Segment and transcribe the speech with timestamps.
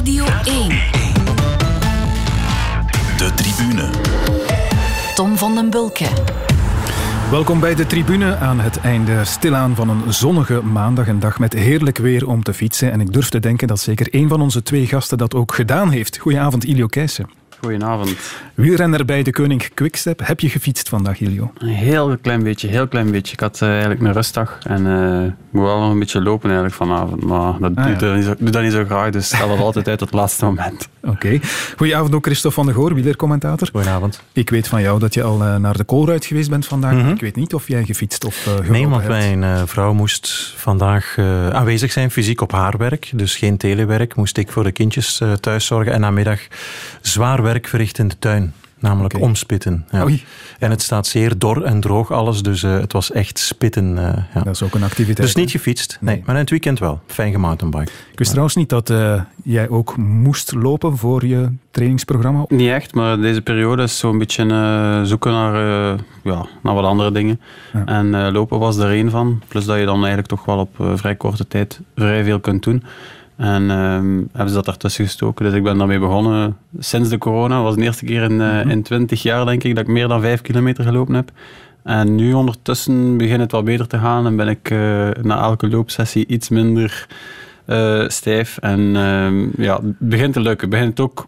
[0.00, 0.68] Radio 1.
[3.16, 3.90] De tribune.
[5.14, 6.06] Tom van den Bulke.
[7.30, 11.08] Welkom bij de tribune aan het einde stilaan van een zonnige maandag.
[11.08, 12.92] Een dag met heerlijk weer om te fietsen.
[12.92, 15.90] En ik durf te denken dat zeker één van onze twee gasten dat ook gedaan
[15.90, 16.18] heeft.
[16.18, 17.39] Goedenavond, Ilio Keijsen.
[17.60, 18.16] Goedenavond.
[18.54, 20.26] Wielrenner bij de Koning Quickstep.
[20.26, 21.52] Heb je gefietst vandaag, Ilio?
[21.58, 23.32] Een heel klein beetje, heel klein beetje.
[23.32, 26.50] Ik had uh, eigenlijk een rustdag en uh, ik moet wel nog een beetje lopen
[26.50, 27.24] eigenlijk vanavond.
[27.24, 28.50] Maar dat ah, doe, ja.
[28.50, 30.88] dat niet zo graag, dus stel dat altijd uit tot het laatste moment.
[31.00, 31.10] Oké.
[31.10, 31.40] Okay.
[31.76, 33.68] Goedenavond ook Christophe van der Goor, wielercommentator.
[33.72, 34.22] Goedenavond.
[34.32, 36.92] Ik weet van jou dat je al uh, naar de Koolruit geweest bent vandaag.
[36.92, 37.12] Mm -hmm.
[37.12, 41.18] Ik weet niet of jij gefietst of uh, Nee, want mijn vrouw moest vandaag
[41.52, 43.10] aanwezig zijn, fysiek op haar werk.
[43.14, 44.14] Dus geen telewerk.
[44.14, 46.40] Moest ik voor de kindjes thuis zorgen en namiddag
[47.00, 48.52] zwaar werk verrichten in de tuin.
[48.78, 49.26] Namelijk okay.
[49.26, 49.86] omspitten.
[49.90, 50.06] Ja.
[50.58, 53.90] En het staat zeer dor en droog alles, dus uh, het was echt spitten.
[53.96, 53.98] Uh,
[54.34, 54.40] ja.
[54.42, 55.26] Dat is ook een activiteit.
[55.26, 56.14] Dus niet gefietst, nee.
[56.14, 56.24] nee.
[56.26, 57.00] Maar in het weekend wel.
[57.06, 57.90] Fijn gemountainbike.
[58.12, 62.44] Ik wist trouwens niet dat uh, jij ook moest lopen voor je trainingsprogramma.
[62.48, 65.54] Niet echt, maar deze periode is zo'n beetje zoeken naar,
[66.22, 67.40] ja, naar wat andere dingen.
[67.72, 67.84] Ja.
[67.84, 69.42] En lopen was er één van.
[69.48, 72.82] Plus dat je dan eigenlijk toch wel op vrij korte tijd vrij veel kunt doen.
[73.40, 75.44] En um, hebben ze dat ertussen gestoken.
[75.44, 77.62] Dus ik ben daarmee begonnen sinds de corona.
[77.62, 80.20] was de eerste keer in, uh, in 20 jaar, denk ik, dat ik meer dan
[80.20, 81.30] 5 kilometer gelopen heb.
[81.82, 84.78] En nu ondertussen begint het wel beter te gaan en ben ik uh,
[85.22, 87.06] na elke loopsessie iets minder
[87.66, 88.58] uh, stijf.
[88.58, 90.68] En uh, ja, het begint te lukken.
[90.68, 91.26] Het begint ook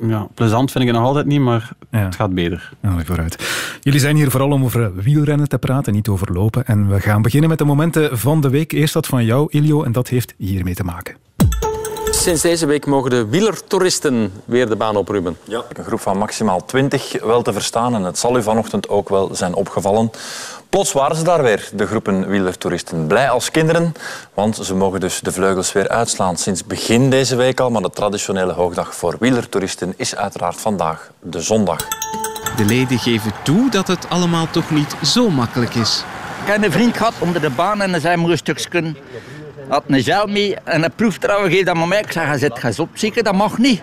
[0.00, 1.98] ja, plezant vind ik het nog altijd niet, maar ja.
[1.98, 2.72] het gaat beter.
[2.80, 3.36] Nou, vooruit.
[3.80, 6.66] Jullie zijn hier vooral om over wielrennen te praten, niet over lopen.
[6.66, 8.72] En we gaan beginnen met de momenten van de week.
[8.72, 11.16] Eerst dat van jou, Ilio, en dat heeft hiermee te maken.
[12.10, 15.36] Sinds deze week mogen de wielertoeristen weer de baan opruimen.
[15.44, 17.94] Ja, een groep van maximaal 20 wel te verstaan.
[17.94, 20.10] En het zal u vanochtend ook wel zijn opgevallen.
[20.70, 23.06] Plots waren ze daar weer, de groepen wielertoeristen.
[23.06, 23.94] Blij als kinderen,
[24.34, 26.36] want ze mogen dus de vleugels weer uitslaan.
[26.36, 31.40] Sinds begin deze week al, maar de traditionele hoogdag voor wielertoeristen is uiteraard vandaag de
[31.40, 31.88] zondag.
[32.56, 36.04] De leden geven toe dat het allemaal toch niet zo makkelijk is.
[36.44, 38.94] Ik heb een vriend gehad onder de baan en dan zei maar een stukje
[39.68, 42.00] had een gel mee en een proefdrouwen geeft dat maar mij.
[42.00, 43.82] Ik zeg, ga zit ga op, zeker, dat mag niet.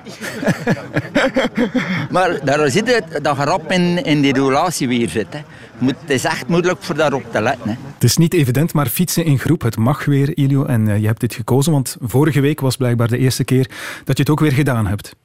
[2.15, 5.27] maar daar zit het dat je rap in, in die relatie weer zit.
[5.29, 5.39] Hè.
[5.85, 7.69] Het is echt moeilijk voor daarop te letten.
[7.69, 7.75] Hè.
[7.93, 10.65] Het is niet evident, maar fietsen in groep, het mag weer, Ilio.
[10.65, 13.69] En uh, je hebt dit gekozen, want vorige week was blijkbaar de eerste keer
[14.03, 15.15] dat je het ook weer gedaan hebt.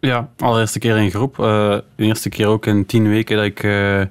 [0.00, 1.38] Ja, allereerste keer in groep.
[1.38, 1.44] Uh,
[1.96, 4.02] de eerste keer ook in tien weken dat ik uh,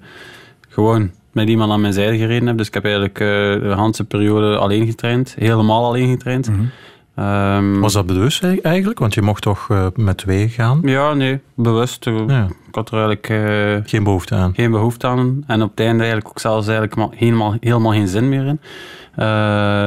[0.70, 2.58] gewoon met iemand aan mijn zijde gereden heb.
[2.58, 5.36] Dus ik heb eigenlijk uh, de handse periode alleen getraind.
[5.40, 6.50] Helemaal alleen getraind.
[6.50, 6.72] Mm
[7.16, 7.26] -hmm.
[7.26, 9.00] um, Was dat bewust eigenlijk?
[9.00, 10.80] Want je mocht toch uh, met twee gaan?
[10.84, 11.40] Ja, nee.
[11.56, 12.06] Bewust.
[12.06, 12.48] Ja.
[12.68, 13.30] Ik had er eigenlijk...
[13.30, 14.54] Uh, geen behoefte aan?
[14.56, 15.44] Geen behoefte aan.
[15.48, 18.60] En op het einde eigenlijk ook zelfs eigenlijk helemaal, helemaal geen zin meer in.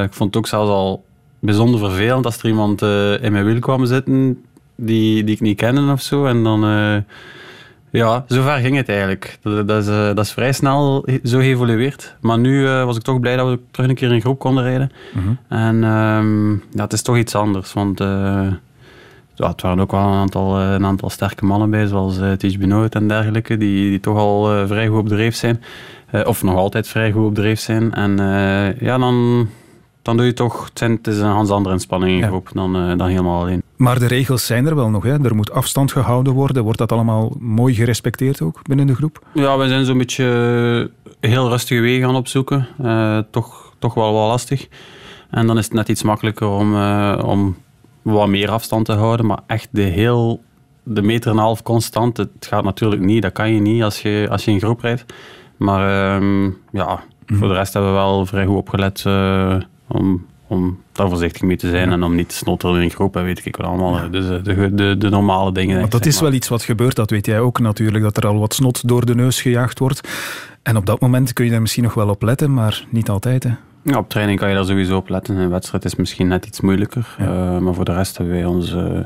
[0.03, 1.05] ik vond het ook zelfs al
[1.39, 2.81] bijzonder vervelend als er iemand
[3.21, 4.43] in mijn wiel kwam zitten
[4.75, 6.25] die, die ik niet kende of zo.
[6.25, 6.63] En dan
[7.95, 9.37] ja, zover ging het eigenlijk.
[9.41, 12.15] Dat, dat, is, uh, dat is vrij snel zo geëvolueerd.
[12.21, 14.63] Maar nu uh, was ik toch blij dat we terug een keer in groep konden
[14.63, 14.91] rijden.
[15.13, 15.37] Mm -hmm.
[15.47, 17.73] En um, ja, het is toch iets anders.
[17.73, 18.07] Want uh,
[19.35, 22.57] ja, het waren ook wel een aantal, een aantal sterke mannen bij, zoals uh, Tige
[22.57, 25.63] Benoit en dergelijke, die, die toch al vrij goed op dreef zijn.
[26.25, 27.93] of nog altijd vrij goed op dreef zijn.
[27.93, 28.17] En
[28.79, 29.47] ja, dan
[30.01, 33.41] dan doe je toch, het is een hans andere inspanning in groep dan, dan helemaal
[33.41, 33.63] alleen.
[33.75, 35.23] Maar de regels zijn er wel nog, hè?
[35.23, 36.63] er moet afstand gehouden worden.
[36.63, 39.25] Wordt dat allemaal mooi gerespecteerd ook binnen de groep?
[39.33, 42.67] Ja, we zijn zo'n beetje heel rustige wegen gaan opzoeken.
[42.81, 44.67] Uh, toch, toch wel wel lastig.
[45.29, 47.55] En dan is het net iets makkelijker om, uh, om
[48.01, 49.25] wat meer afstand te houden.
[49.25, 50.43] Maar echt de heel
[50.83, 53.21] de meter en een half constant, het gaat natuurlijk niet.
[53.21, 55.05] Dat kan je niet als je, als je in groep rijdt.
[55.57, 57.37] Maar um, ja, mm.
[57.37, 59.05] voor de rest hebben we wel vrij goed opgelet
[59.87, 61.93] om, om daar voorzichtig mee te zijn ja.
[61.93, 63.95] en om niet te snotteren in een groep en weet ik wat allemaal.
[63.97, 64.07] Ja.
[64.07, 65.79] Dus de, de, de, normale dingen.
[65.79, 68.39] Want dat is wel iets wat gebeurt, dat weet jij ook natuurlijk, dat er al
[68.39, 70.09] wat snot door de neus gejaagd wordt.
[70.63, 73.43] En op dat moment kun je daar misschien nog wel op letten, maar niet altijd.
[73.43, 73.51] Hè?
[73.81, 75.37] Ja, op training kan je daar sowieso op letten.
[75.37, 77.15] Een wedstrijd is misschien net iets moeilijker.
[77.17, 77.25] Ja.
[77.25, 79.05] Uh, maar voor de rest hebben wij uh,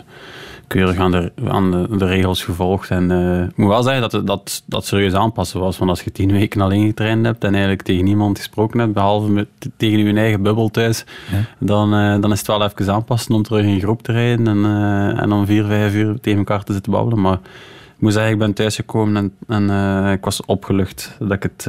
[0.69, 2.89] keurig aan de, aan de, de regels gevolgd.
[2.89, 5.77] En uh, ik moet wel zeggen dat dat, dat serieus aanpassen was.
[5.77, 9.29] Want als je tien weken alleen getraind hebt en eigenlijk tegen niemand gesproken hebt, behalve
[9.29, 11.37] met, tegen je eigen bubbel thuis, ja.
[11.59, 14.65] dan, dan is het wel even aanpassen om terug in groep te rijden en,
[15.17, 17.21] en om vier, vijf uur tegen elkaar te zitten babbelen.
[17.21, 17.39] Maar
[17.95, 21.63] ik moet zeggen, ik ben thuisgekomen en, en ik was opgelucht dat ik, het,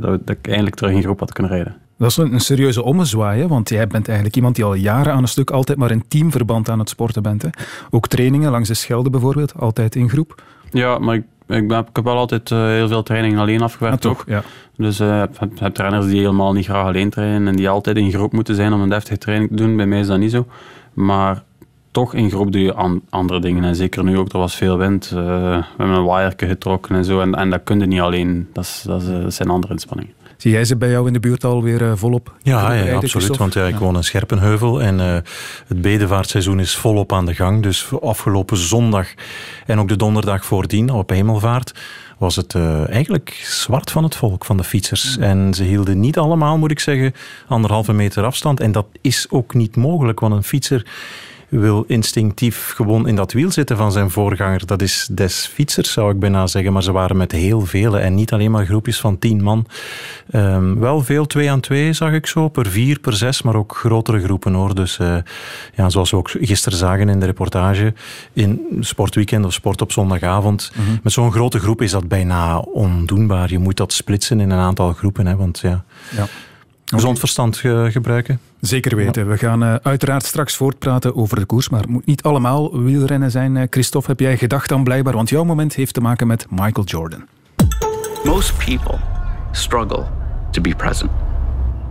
[0.00, 1.76] dat, dat, ik eindelijk terug in groep had kunnen rijden.
[1.98, 3.48] Dat is een, een serieuze ommezwaai, hè?
[3.48, 6.68] want jij bent eigenlijk iemand die al jaren aan een stuk altijd maar in teamverband
[6.68, 7.42] aan het sporten bent.
[7.42, 7.48] Hè?
[7.90, 10.42] Ook trainingen langs de Schelde bijvoorbeeld, altijd in groep.
[10.70, 14.02] Ja, maar ik, ik, ben, ik heb wel altijd uh, heel veel trainingen alleen afgewerkt.
[14.02, 14.24] Ja, toch?
[14.26, 14.42] Ja.
[14.76, 17.96] Dus ik heb, heb, heb trainers die helemaal niet graag alleen trainen en die altijd
[17.96, 19.76] in groep moeten zijn om een deftige training te doen.
[19.76, 20.46] Bij mij is dat niet zo.
[20.92, 21.42] Maar
[21.90, 23.64] toch in groep doe je an, andere dingen.
[23.64, 25.10] En zeker nu ook, er was veel wind.
[25.14, 27.20] Uh, we hebben een wire getrokken en zo.
[27.20, 28.48] En, en dat kun je niet alleen.
[28.52, 30.12] Dat, is, dat, is, dat zijn andere inspanningen.
[30.36, 32.34] Zie jij ze bij jou in de buurt alweer uh, volop?
[32.42, 33.36] Ja, ja absoluut.
[33.36, 35.12] Want ja, ik woon in Scherpenheuvel en uh,
[35.66, 37.62] het bedevaartseizoen is volop aan de gang.
[37.62, 39.08] Dus afgelopen zondag
[39.66, 41.74] en ook de donderdag voordien op Hemelvaart
[42.18, 45.18] was het uh, eigenlijk zwart van het volk, van de fietsers.
[45.18, 47.14] En ze hielden niet allemaal, moet ik zeggen,
[47.48, 48.60] anderhalve meter afstand.
[48.60, 50.86] En dat is ook niet mogelijk, want een fietser
[51.48, 54.66] wil instinctief gewoon in dat wiel zitten van zijn voorganger.
[54.66, 56.72] Dat is des fietsers, zou ik bijna zeggen.
[56.72, 59.66] Maar ze waren met heel vele en niet alleen maar groepjes van tien man.
[60.34, 62.48] Um, wel veel twee aan twee, zag ik zo.
[62.48, 64.74] Per vier, per zes, maar ook grotere groepen hoor.
[64.74, 65.16] Dus uh,
[65.74, 67.94] ja, zoals we ook gisteren zagen in de reportage,
[68.32, 70.70] in sportweekend of sport op zondagavond.
[70.74, 71.00] Mm -hmm.
[71.02, 73.50] Met zo'n grote groep is dat bijna ondoenbaar.
[73.50, 75.26] Je moet dat splitsen in een aantal groepen.
[75.26, 75.84] Hè, want ja,
[76.16, 76.26] ja.
[76.94, 78.40] Gezond verstand ge gebruiken.
[78.60, 79.28] Zeker weten.
[79.28, 83.30] We gaan uh, uiteraard straks voortpraten over de koers, maar het moet niet allemaal wielrennen
[83.30, 83.56] zijn.
[83.56, 86.86] Uh, Christophe, heb jij gedacht dan blijkbaar, want jouw moment heeft te maken met Michael
[86.86, 87.26] Jordan.
[88.24, 88.98] Most people
[89.52, 90.04] struggle
[90.50, 91.10] to be present.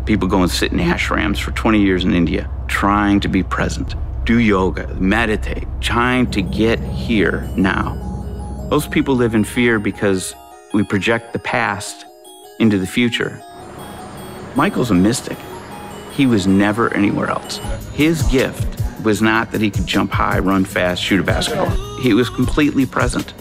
[0.04, 3.96] People go and sit in ashrams for 20 years in India, trying to be present.
[4.24, 7.94] Do yoga, meditate, trying to get here now.
[8.70, 10.36] Most people live in fear because
[10.74, 12.06] we project the past
[12.58, 13.44] into the future.
[14.56, 15.38] Michael's a mystic.
[16.14, 17.58] He was never anywhere else.
[17.94, 21.70] His gift was not that he could jump high, run fast, shoot a basketball.
[22.00, 23.34] He was completely present.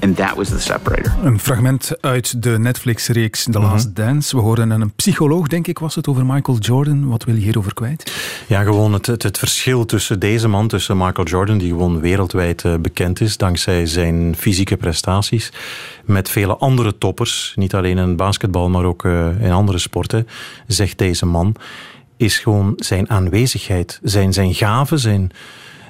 [0.00, 1.12] And that was the separator.
[1.22, 4.04] Een fragment uit de Netflix-reeks The Last mm -hmm.
[4.04, 4.36] Dance.
[4.36, 7.08] We hoorden een psycholoog, denk ik, was het over Michael Jordan.
[7.08, 8.12] Wat wil je hierover kwijt?
[8.46, 12.64] Ja, gewoon het, het, het verschil tussen deze man, tussen Michael Jordan, die gewoon wereldwijd
[12.64, 15.52] uh, bekend is dankzij zijn fysieke prestaties,
[16.04, 20.28] met vele andere toppers, niet alleen in basketbal, maar ook uh, in andere sporten,
[20.66, 21.56] zegt deze man
[22.18, 25.30] is gewoon zijn aanwezigheid, zijn, zijn gave, zijn,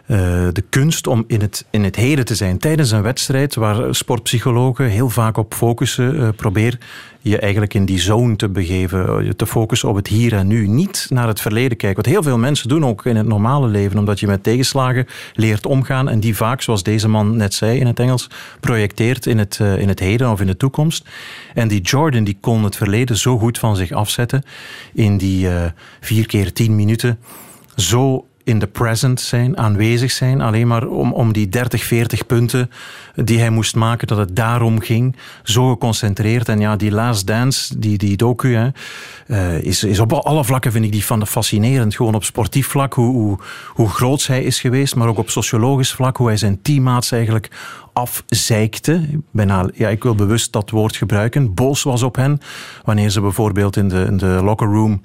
[0.08, 2.58] de kunst om in het, in het heden te zijn.
[2.58, 6.78] Tijdens een wedstrijd waar sportpsychologen heel vaak op focussen, uh, probeer
[7.20, 10.66] je eigenlijk in die zone te begeven, je te focussen op het hier en nu.
[10.66, 12.02] Niet naar het verleden kijken.
[12.02, 15.66] Wat heel veel mensen doen ook in het normale leven, omdat je met tegenslagen leert
[15.66, 18.30] omgaan en die vaak, zoals deze man net zei in het Engels,
[18.60, 21.08] projecteert in het, in het heden of in de toekomst.
[21.54, 24.42] En die Jordan die kon het verleden zo goed van zich afzetten
[24.94, 25.48] in die
[26.00, 27.18] vier keer tien minuten.
[27.76, 30.40] Zo in de present zijn, aanwezig zijn.
[30.40, 32.70] Alleen maar om, om die 30, 40 punten
[33.14, 35.16] die hij moest maken, dat het daarom ging.
[35.42, 36.48] Zo geconcentreerd.
[36.48, 38.68] En ja, die Last Dance, die, die docu, hè,
[39.26, 41.96] uh, is, is op alle vlakken vind ik die van fascinerend.
[41.96, 45.92] Gewoon op sportief vlak, hoe, hoe, hoe groot hij is geweest, maar ook op sociologisch
[45.92, 47.50] vlak, hoe hij zijn teammaats eigenlijk
[47.92, 49.08] afzeikte.
[49.30, 51.54] Bijna, ja, ik wil bewust dat woord gebruiken.
[51.54, 52.40] Boos was op hen.
[52.84, 55.00] Wanneer ze bijvoorbeeld in de, in de locker room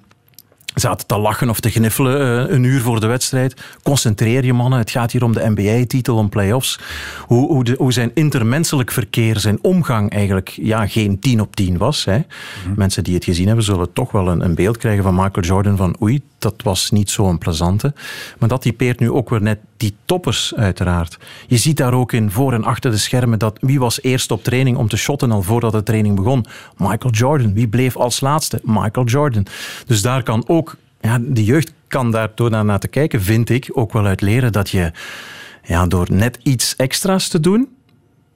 [0.74, 3.62] zaten te lachen of te gniffelen uh, een uur voor de wedstrijd.
[3.84, 6.80] Concentreer je mannen, het gaat hier om de NBA-titel, om play-offs.
[7.26, 11.78] Hoe, hoe, de, hoe, zijn intermenselijk verkeer, zijn omgang eigenlijk ja, geen tien op tien
[11.78, 12.06] was.
[12.06, 12.18] Hè.
[12.18, 12.24] Mm
[12.64, 12.74] -hmm.
[12.76, 15.78] Mensen die het gezien hebben zullen toch wel een, een, beeld krijgen van Michael Jordan
[15.78, 17.94] van oei, dat was niet zo'n plezante.
[18.40, 21.18] Maar dat typeert nu ook weer net die toppers uiteraard.
[21.48, 24.44] Je ziet daar ook in voor en achter de schermen dat wie was eerst op
[24.44, 26.46] training om te shotten al voordat de training begon?
[26.78, 27.54] Michael Jordan.
[27.54, 28.60] Wie bleef als laatste?
[28.64, 29.46] Michael Jordan.
[29.86, 33.70] Dus daar kan ook, ja, de jeugd kan daar door naar te kijken, vind ik,
[33.74, 34.92] ook wel uit leren dat je
[35.64, 37.70] ja, door net iets extra's te doen,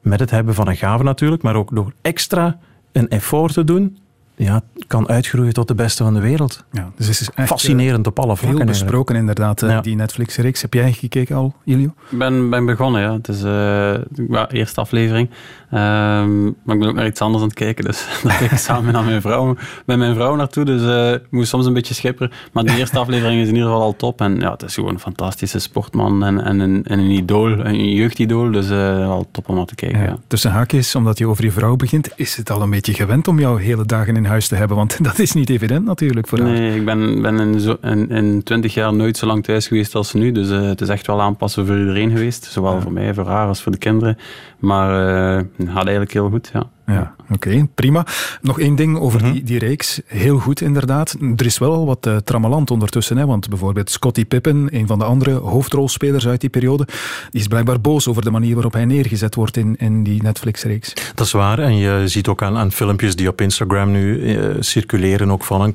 [0.02, 2.60] met het hebben van een gave natuurlijk, maar ook door extra
[2.92, 3.98] een effort te doen,
[4.38, 6.63] ja, kan uitgroeien tot de beste van de wereld.
[6.72, 8.58] Ja, dus het is echt Fascinerend op alle vlakken.
[8.58, 9.82] Veel besproken inderdaad, ja.
[9.82, 10.62] die Netflix-reeks.
[10.62, 11.94] Heb jij gekeken al, Ilio?
[12.10, 13.13] Ik ben, ben begonnen, ja.
[13.13, 15.29] Het is de uh, eerste aflevering.
[15.72, 18.58] Um, maar ik ben ook naar iets anders aan het kijken, dus daar kijk ik
[18.58, 20.65] samen met mijn vrouw, met mijn vrouw naartoe.
[20.65, 22.32] Dus uh, ik moest soms een beetje schipperen.
[22.51, 24.22] Maar de eerste aflevering is in ieder geval al top.
[24.22, 27.94] En ja, het is gewoon een fantastische sportman en, en, een, en een idool, een
[27.94, 28.51] jeugdidool.
[28.51, 30.00] Dus uh, al top om naar te kijken.
[30.00, 30.06] Ja.
[30.06, 30.17] Ja.
[30.27, 33.39] Tussen haakjes, omdat je over je vrouw begint, is het al een beetje gewend om
[33.39, 34.77] jou hele dagen in huis te hebben?
[34.77, 36.50] Want dat is niet evident natuurlijk voor haar.
[36.50, 39.96] Nee, ik ben, ben in, zo, in, in 20 jaar nooit zo lang thuis geweest
[39.96, 40.31] als nu.
[40.31, 42.43] Dus uh, het is echt wel aanpassen voor iedereen geweest.
[42.43, 42.81] Zowel ja.
[42.81, 44.17] voor mij, voor haar als voor de kinderen.
[44.60, 44.89] Maar
[45.38, 46.69] uh, gaat eigenlijk heel goed, ja.
[46.91, 48.06] Ja, oké, okay, prima.
[48.41, 49.32] Nog één ding over -hmm.
[49.32, 50.01] die, die reeks.
[50.06, 51.15] Heel goed, inderdaad.
[51.36, 53.17] Er is wel al wat uh, trammeland ondertussen.
[53.17, 53.25] Hè?
[53.25, 56.86] Want bijvoorbeeld Scottie Pippen, een van de andere hoofdrolspelers uit die periode,
[57.32, 60.94] die is blijkbaar boos over de manier waarop hij neergezet wordt in, in die Netflix-reeks.
[61.15, 61.60] Dat is waar.
[61.60, 65.62] En je ziet ook aan, aan filmpjes die op Instagram nu uh, circuleren, ook van
[65.62, 65.74] een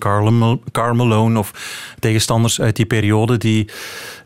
[0.97, 1.53] Malone of
[1.99, 3.69] tegenstanders uit die periode, die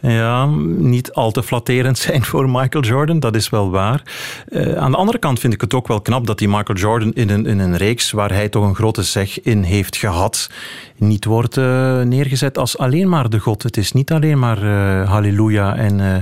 [0.00, 3.20] ja, niet al te flatterend zijn voor Michael Jordan.
[3.20, 4.02] Dat is wel waar.
[4.48, 7.12] Uh, aan de andere kant vind ik het ook wel knap dat die Michael Jordan
[7.12, 10.50] in een, in een reeks waar hij toch een grote zeg in heeft gehad,
[10.96, 13.62] niet wordt uh, neergezet als alleen maar de God.
[13.62, 16.16] Het is niet alleen maar uh, halleluja en uh,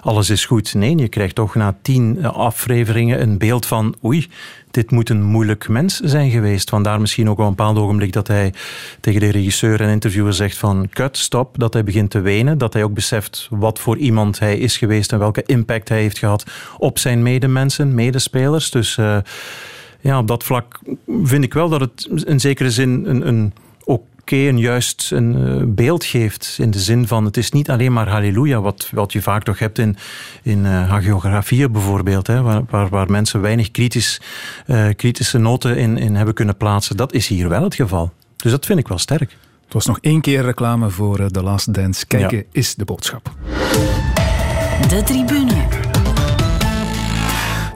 [0.00, 0.74] alles is goed.
[0.74, 4.28] Nee, je krijgt toch na tien afleveringen een beeld van oei,
[4.70, 6.70] dit moet een moeilijk mens zijn geweest.
[6.70, 8.52] Vandaar misschien ook op een bepaald ogenblik dat hij
[9.00, 12.58] tegen de regisseur en interviewer zegt van cut, stop, dat hij begint te wenen.
[12.58, 16.18] Dat hij ook beseft wat voor iemand hij is geweest en welke impact hij heeft
[16.18, 16.44] gehad
[16.78, 18.70] op zijn medemensen, medespelers.
[18.70, 18.98] Dus
[20.00, 20.78] ja, op dat vlak
[21.22, 23.52] vind ik wel dat het in zekere zin een, een
[23.84, 26.56] oké en juist een uh, beeld geeft.
[26.60, 29.58] In de zin van, het is niet alleen maar halleluja, wat, wat je vaak toch
[29.58, 29.96] hebt in,
[30.42, 34.20] in uh, hagiografieën bijvoorbeeld, hè, waar, waar, waar, mensen weinig kritisch,
[34.66, 36.96] uh, kritische noten in, in hebben kunnen plaatsen.
[36.96, 38.12] Dat is hier wel het geval.
[38.36, 39.36] Dus dat vind ik wel sterk.
[39.64, 42.06] Het was nog één keer reclame voor The Last Dance.
[42.06, 42.44] Kijken ja.
[42.52, 43.32] is de boodschap.
[44.88, 45.89] De tribune.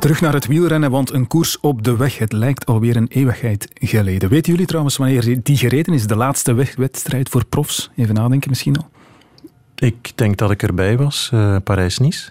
[0.04, 3.68] Terug naar het wielrennen, want een koers op de weg, het lijkt alweer een eeuwigheid
[3.74, 4.28] geleden.
[4.28, 6.06] Weten jullie trouwens wanneer die gereden is?
[6.06, 7.90] De laatste wegwedstrijd voor profs?
[7.96, 8.88] Even nadenken misschien al.
[9.74, 12.30] Ik denk dat ik erbij was, uh, Parijs-Nice.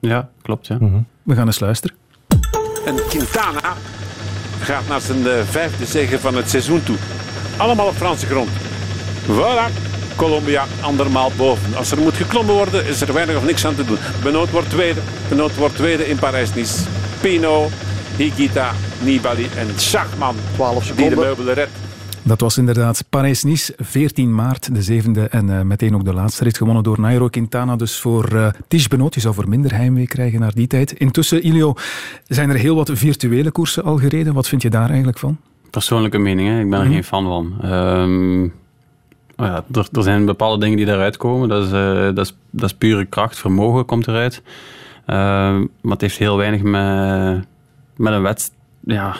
[0.00, 0.66] Ja, klopt.
[0.66, 0.76] Ja.
[0.80, 1.06] Mm -hmm.
[1.22, 1.96] We gaan eens luisteren.
[2.84, 3.74] En Quintana
[4.60, 6.96] gaat naar zijn uh, vijfde zege van het seizoen toe.
[7.56, 8.50] Allemaal op Franse grond.
[9.26, 9.87] Voilà,
[10.18, 11.76] Colombia andermaal boven.
[11.76, 13.98] Als er moet geklommen worden, is er weinig of niks aan te doen.
[14.22, 15.00] Benoot wordt tweede.
[15.28, 16.84] Benoot wordt tweede in Parijs-Nice.
[17.20, 17.68] Pino,
[18.16, 18.72] Higita,
[19.02, 20.34] Nibali en Schachman.
[20.54, 21.06] 12 seconden.
[21.06, 21.70] Die de meubelen redt.
[22.22, 26.56] Dat was inderdaad Parijs-Nice, 14 maart, de zevende en uh, meteen ook de laatste rit
[26.56, 27.76] gewonnen door Nairo Quintana.
[27.76, 30.92] Dus voor uh, Tige Benoot, je zou voor minder heimwee krijgen naar die tijd.
[30.92, 31.74] Intussen, Ilio,
[32.26, 34.34] zijn er heel wat virtuele koersen al gereden.
[34.34, 35.36] Wat vind je daar eigenlijk van?
[35.70, 36.60] Persoonlijke mening, hè?
[36.60, 36.92] ik ben er mm.
[36.92, 37.72] geen fan van.
[37.72, 38.52] Um,
[39.46, 41.48] ja, er, er, zijn bepaalde dingen die daaruit komen.
[41.48, 44.42] Dat is, uh, dat is, dat is pure kracht, vermogen komt eruit.
[44.42, 45.16] Uh,
[45.80, 47.46] maar het heeft heel weinig met,
[47.96, 48.60] met een wedstrijd...
[48.84, 49.16] Ja,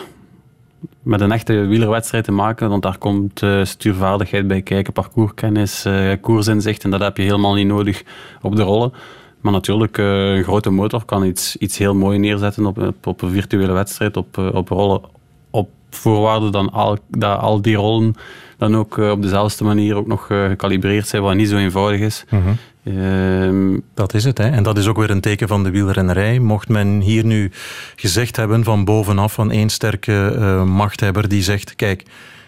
[1.01, 5.87] met een echte wielerwedstrijd te maken, want daar komt uh, stuurvaardigheid bij kijken, parcourskennis,
[6.21, 8.03] koersinzicht en dat heb je helemaal niet nodig
[8.41, 8.93] op de rollen.
[9.41, 13.71] Maar natuurlijk, een grote motor kan iets, iets heel mooi neerzetten op, op, een virtuele
[13.71, 15.01] wedstrijd, op, op rollen,
[15.49, 18.15] op voorwaarde dan al, dat al die rollen
[18.59, 21.99] dan ook uh, op dezelfde manier ook nog uh, gecalibreerd zijn, wat niet zo eenvoudig
[21.99, 22.25] is.
[22.29, 23.73] Mm -hmm.
[23.73, 24.37] uh, dat is het.
[24.37, 24.49] Hè?
[24.49, 26.39] En dat is ook weer een teken van de wielrennerij.
[26.39, 27.51] Mocht men hier nu
[27.95, 32.03] gezegd hebben van bovenaf, van één sterke uh, machthebber die zegt, kijk,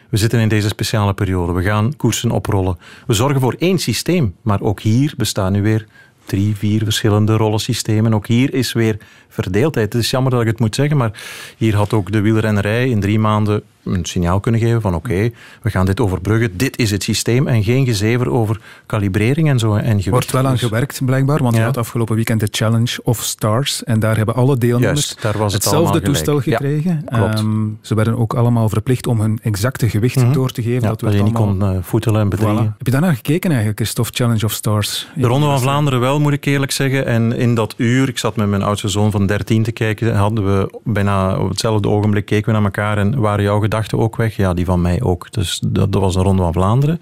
[0.10, 2.78] we zitten in deze speciale periode, we gaan koersen oprollen.
[3.08, 5.86] We zorgen voor één systeem, maar ook hier bestaan nu weer
[6.26, 8.14] drie, vier verschillende rollensystemen.
[8.14, 8.98] Ook hier is weer
[9.32, 9.94] verdeeldheid.
[9.94, 11.12] Het is jammer dat ik het moet zeggen, maar
[11.58, 15.34] hier had ook de wielrennerij in drie maanden een signaal kunnen geven van oké, okay,
[15.62, 19.76] we gaan dit overbruggen, dit is het systeem en geen gezever over kalibrering en zo.
[19.76, 21.58] En wordt wel aan gewerkt blijkbaar, want ja.
[21.58, 25.38] we hadden afgelopen weekend de Challenge of Stars en daar hebben alle deelnemers Juist, daar
[25.38, 27.06] was het hetzelfde toestel gekregen.
[27.10, 30.34] Ja, um, ze werden ook allemaal verplicht om hun exacte gewicht mm -hmm.
[30.34, 30.82] door te geven.
[30.82, 31.68] Ja, dat, dat je niet allemaal...
[31.70, 32.66] kon uh, voetelen en bedriegen.
[32.66, 32.78] Voilà.
[32.78, 35.08] Heb je daarnaar gekeken eigenlijk, Christophe, Challenge of Stars?
[35.16, 37.06] De Ronde van Vlaanderen wel, moet ik eerlijk zeggen.
[37.06, 40.46] En in dat uur, ik zat met mijn oudste zoon van 13 te kijken, hadden
[40.46, 44.36] we bijna op hetzelfde ogenblik keken we naar elkaar en waren jouw gedachten ook weg?
[44.36, 45.32] Ja, die van mij ook.
[45.32, 47.00] Dus dat, dat was de Ronde van Vlaanderen.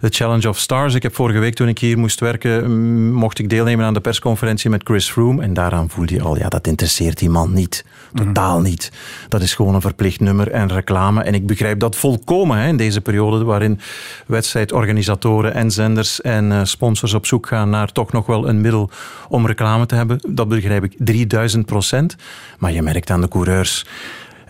[0.00, 0.94] De Challenge of Stars.
[0.94, 4.70] Ik heb vorige week toen ik hier moest werken, mocht ik deelnemen aan de persconferentie
[4.70, 5.42] met Chris Froome.
[5.42, 7.84] En daaraan voelde je al, ja, dat interesseert die man niet.
[8.14, 8.64] Totaal mm.
[8.64, 8.92] niet.
[9.28, 11.22] Dat is gewoon een verplicht nummer en reclame.
[11.22, 13.80] En ik begrijp dat volkomen hè, in deze periode waarin
[14.26, 18.90] wedstrijdorganisatoren en zenders en uh, sponsors op zoek gaan naar toch nog wel een middel
[19.28, 20.18] om reclame te hebben.
[20.28, 22.16] Dat begrijp ik 3000 procent.
[22.58, 23.86] Maar je merkt aan de coureurs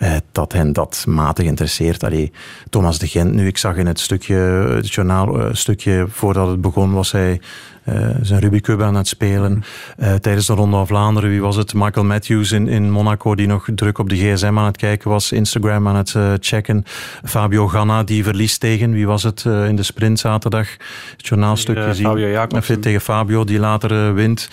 [0.03, 2.05] uh, dat hen dat matig interesseert.
[2.05, 2.33] Allee,
[2.71, 4.35] Thomas de Gent, nu, ik zag in het stukje,
[4.75, 7.41] het journaal, uh, stukje voordat het begon, was hij
[7.89, 9.65] uh, zijn Rubik's Cube aan het spelen.
[9.99, 11.75] Uh, tijdens de Ronde van Vlaanderen, wie was het?
[11.75, 15.33] Michael Matthews in, in Monaco, die nog druk op de gsm aan het kijken was.
[15.33, 16.85] Instagram aan het uh, checken.
[17.25, 20.69] Fabio Ganna, die verliest tegen, wie was het in de sprint zaterdag?
[21.17, 22.05] Het journaalstukje zien.
[22.05, 22.81] Fabio Jacobsen.
[22.81, 24.49] Tegen Fabio, die later wint.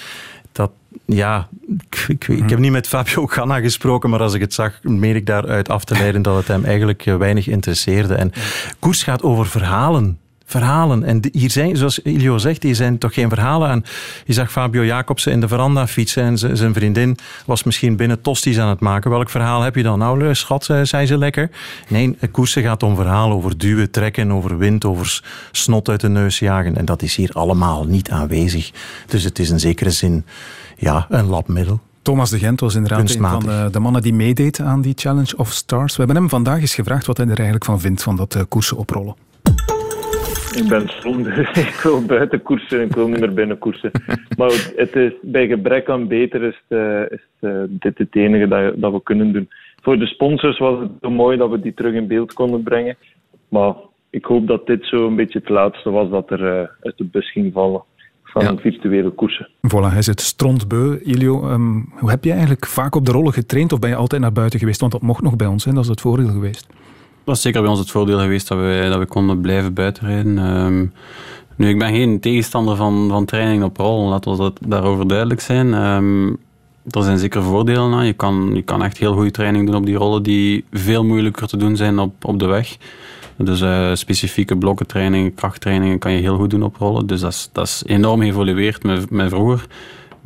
[1.06, 4.84] Ja, ik, ik, ik, heb niet met Fabio Ganna gesproken, maar als ik het zag,
[4.84, 8.14] meen ik daaruit af te leiden dat het hem eigenlijk weinig interesseerde.
[8.14, 8.32] En
[8.80, 10.20] koers gaat over verhalen.
[10.50, 11.04] Verhalen.
[11.04, 13.84] En hier zijn, zoals Ilio zegt, hier zijn toch geen verhalen aan.
[14.26, 18.60] Je zag Fabio Jacobsen in de veranda fietsen en zijn vriendin was misschien binnen tosties
[18.60, 19.12] aan het maken.
[19.12, 20.00] Welk verhaal heb je dan?
[20.00, 21.50] Nou, schat, zei ze lekker.
[21.88, 26.40] Nee, koersen gaat om verhalen over duwen, trekken, over wind, over snot uit de neus
[26.40, 26.78] jagen.
[26.78, 28.72] En dat is hier allemaal niet aanwezig.
[29.08, 30.26] Dus het is in zekere zin
[30.78, 31.80] ja, een labmiddel.
[32.02, 35.38] Thomas de Gent was inderdaad een van de, de, mannen die meedeed aan die Challenge
[35.38, 35.92] of Stars.
[35.92, 38.42] We hebben hem vandaag eens gevraagd wat hij er eigenlijk van vindt, van dat uh,
[38.50, 39.16] koersen oprollen.
[40.56, 41.28] Ik ben stom,
[41.68, 43.92] ik wil buiten koersen, ik wil niet meer binnen koersen.
[44.38, 48.74] Maar het is, bij gebrek aan beter is, het, is het, dit het enige dat,
[48.82, 49.50] dat we kunnen doen.
[49.82, 52.98] voor de sponsors was het zo mooi dat we die terug in beeld konden brengen.
[53.50, 53.74] Maar
[54.10, 57.04] ik hoop dat dit zo een beetje het laatste was dat er uh, uit de
[57.04, 57.84] bus ging vallen
[58.24, 58.58] van ja.
[58.58, 59.50] virtuele koersen.
[59.68, 61.00] Voilà, hij zit strontbeu.
[61.04, 64.22] Ilio, um, hoe heb je eigenlijk vaak op de rollen getraind of ben je altijd
[64.22, 64.80] naar buiten geweest?
[64.80, 65.74] Want dat mocht nog bij ons, hè?
[65.74, 66.68] dat is het voordeel geweest.
[67.36, 70.38] Is zeker bij ons het voordeel geweest dat we, dat we konden blijven buitenrijden.
[70.38, 70.94] Um,
[71.56, 75.42] nu, ik ben geen tegenstander van, van training op rol, laten we dat daarover duidelijk
[75.42, 75.74] zijn.
[75.74, 76.38] Um,
[76.90, 78.06] er zijn zeker voordelen aan.
[78.06, 81.48] Je kan, je kan echt heel goede training doen op die rollen die veel moeilijker
[81.48, 82.78] te doen zijn op, op de weg.
[83.38, 87.08] Dus uh, specifieke blokkentraining, krachttrainingen kan je heel goed doen op rollen.
[87.08, 89.68] Dus dat is, dat is enorm geëvolueerd met, met vroeger.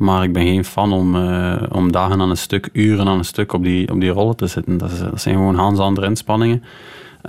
[0.02, 3.24] Maar ik ben geen fan om, uh, om dagen aan een stuk, uren aan een
[3.24, 4.78] stuk op die, op die rollen te zitten.
[4.78, 6.62] Dat, is, dat zijn gewoon Hans andere inspanningen.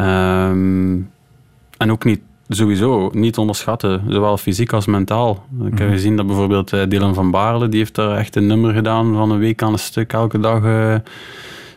[0.01, 1.11] Um,
[1.77, 5.45] en ook niet sowieso niet onderschatten, zowel fysiek als mentaal.
[5.65, 5.91] Ik heb mhm.
[5.91, 9.31] gezien dat bijvoorbeeld eh, Dylan van Baarle, die heeft daar echt een nummer gedaan van
[9.31, 10.95] een week aan een stuk, elke dag uh,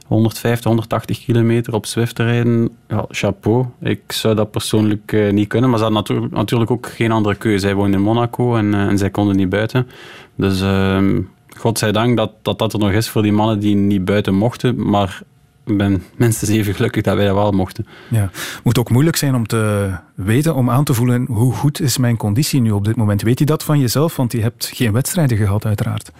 [0.06, 2.68] 150, 180 kilometer op Zwift te rijden.
[2.88, 3.66] Ja, chapeau.
[3.80, 7.34] Ik zou dat persoonlijk uh, niet kunnen, maar ze hadden natuurlijk, natuurlijk ook geen andere
[7.34, 7.66] keuze.
[7.66, 9.88] Hij woonde in Monaco en, uh, en zij konden niet buiten.
[10.34, 11.18] Dus uh,
[11.56, 15.22] godzijdank dat, dat dat er nog is voor die mannen die niet buiten mochten, maar
[15.64, 17.86] ben mensen even gelukkig dat wij dat wel mochten.
[18.10, 18.28] Ja.
[18.32, 21.98] Het moet ook moeilijk zijn om te weten, om aan te voelen hoe goed is
[21.98, 23.22] mijn conditie nu op dit moment.
[23.22, 24.16] Weet je dat van jezelf?
[24.16, 26.12] Want je hebt geen wedstrijden gehad uiteraard.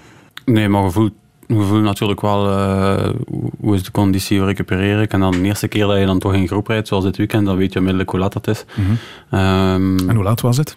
[0.45, 1.11] Nee, maar gevoel,
[1.49, 3.09] gevoel natuurlijk wel uh,
[3.61, 5.13] hoe is de conditie, hoe recupereer ik.
[5.13, 7.47] En dan de eerste keer dat je dan toch in groep rijdt, zoals dit weekend,
[7.47, 8.65] dan weet je onmiddellijk hoe laat dat is.
[8.75, 9.39] Mm -hmm.
[9.41, 10.77] um, en hoe laat was het?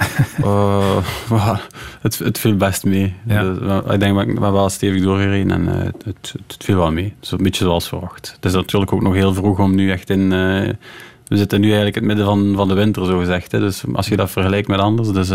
[0.44, 1.58] uh,
[2.00, 3.14] het, het viel best mee.
[3.26, 3.42] Ja.
[3.42, 6.92] Dus, ik denk dat ik wel stevig doorgereden en uh, het, het, het, viel wel
[6.92, 7.14] mee.
[7.20, 8.32] Dus een beetje zoals verwacht.
[8.34, 10.28] Het is natuurlijk ook nog heel vroeg om nu echt in...
[10.28, 13.52] We zitten nu eigenlijk in het midden van, van de winter, zo gezegd.
[13.52, 13.58] Hè.
[13.58, 15.08] Dus als je dat vergelijkt met anders...
[15.08, 15.30] Dus,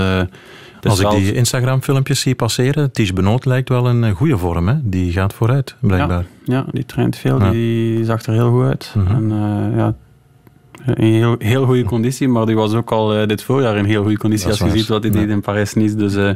[0.90, 4.68] als ik die Instagram-filmpjes zie passeren, Ties Benoot lijkt wel een goede vorm.
[4.68, 4.76] Hè?
[4.84, 6.26] Die gaat vooruit, blijkbaar.
[6.44, 7.40] Ja, ja die traint veel.
[7.40, 7.52] Ja.
[7.52, 8.92] Die zag er heel goed uit.
[8.96, 9.32] Mm -hmm.
[9.32, 9.96] En ja,
[10.94, 14.02] in heel, heel goede conditie, maar die was ook al uh, dit voorjaar in heel
[14.02, 14.48] goede conditie.
[14.48, 15.96] Als je ziet wat hij deed in Parijs-Nice.
[15.96, 16.36] Dus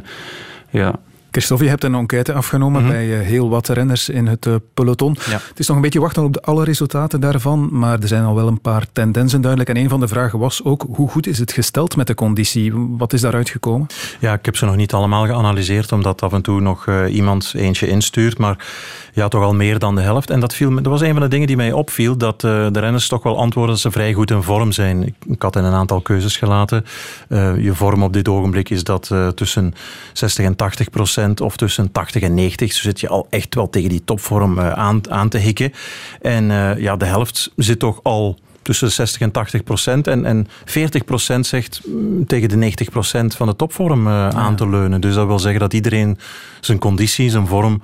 [0.70, 0.94] ja,
[1.30, 2.96] Christophe, je hebt een enquête afgenomen mm -hmm.
[2.96, 5.16] bij heel wat renners in het peloton.
[5.26, 5.38] Ja.
[5.48, 8.34] Het is nog een beetje wachten op de alle resultaten daarvan, maar er zijn al
[8.34, 9.70] wel een paar tendensen duidelijk.
[9.70, 12.72] En een van de vragen was ook, hoe goed is het gesteld met de conditie?
[12.74, 13.86] Wat is daaruit gekomen?
[14.18, 17.52] Ja, ik heb ze nog niet allemaal geanalyseerd, omdat af en toe nog uh, iemand
[17.56, 18.38] eentje instuurt.
[18.38, 18.66] Maar
[19.12, 20.30] ja, toch al meer dan de helft.
[20.30, 23.08] En dat, viel, dat was een van de dingen die mij opviel, dat de renners
[23.08, 25.06] toch wel antwoorden dat ze vrij goed in vorm zijn.
[25.06, 26.84] Ik, ik had in een aantal keuzes gelaten.
[27.28, 29.74] Uh, je vorm op dit ogenblik is dat uh, tussen
[30.12, 32.72] 60 en 80 procent of tussen 80 en 90.
[32.72, 35.72] Zo zit je al echt wel tegen die topvorm aan, aan te hikken.
[36.20, 36.44] En
[36.78, 40.06] ja, de helft zit toch al tussen 60 en 80 procent.
[40.06, 44.56] En, en 40 procent zegt mm, tegen de 90 procent van de topvorm uh, aan
[44.56, 45.00] te leunen.
[45.00, 46.18] Dus dat wil zeggen dat iedereen
[46.60, 47.82] zijn conditie, zijn vorm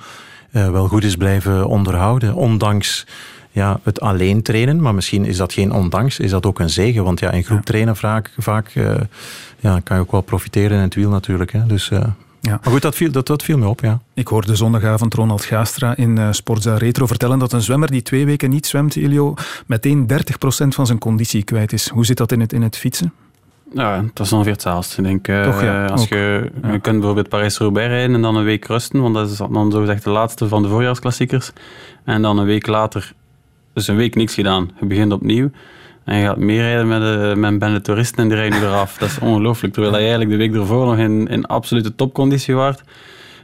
[0.52, 2.34] uh, wel goed is blijven onderhouden.
[2.34, 3.06] Ondanks
[3.50, 7.04] ja, het alleen trainen, maar misschien is dat geen ondanks, is dat ook een zegen.
[7.04, 8.94] Want ja, in groep trainen vaak, vaak uh,
[9.58, 11.52] ja, kan je ook wel profiteren in het wiel natuurlijk.
[11.52, 11.66] Hè.
[11.66, 11.90] Dus,
[12.46, 12.60] ja.
[12.62, 14.00] Maar goed, dat viel, dat, dat viel me op, ja.
[14.14, 18.26] Ik hoorde zondagavond Ronald Gaastra in uh, Sportza Retro vertellen dat een zwemmer die twee
[18.26, 19.34] weken niet zwemt, Ilio,
[19.66, 20.16] meteen 30%
[20.68, 21.88] van zijn conditie kwijt is.
[21.88, 23.12] Hoe zit dat in het, in het fietsen?
[23.72, 24.96] Ja, dat is ongeveer hetzelfde.
[24.96, 26.72] Ik denk, uh, Toch, ja, als je, ja.
[26.72, 30.04] je kunt bijvoorbeeld Parijs-Roubaix rijden en dan een week rusten, want dat is dan zogezegd
[30.04, 31.52] de laatste van de voorjaarsklassiekers.
[32.04, 33.12] En dan een week later,
[33.72, 34.70] dus een week niks gedaan.
[34.80, 35.50] Je begint opnieuw.
[36.06, 37.02] En je gaat meerijden met,
[37.36, 38.98] uh, met toeristen en die rijden nu eraf.
[38.98, 39.72] Dat is ongelooflijk.
[39.72, 42.82] Terwijl je eigenlijk de week ervoor nog in, in absolute topconditie waart.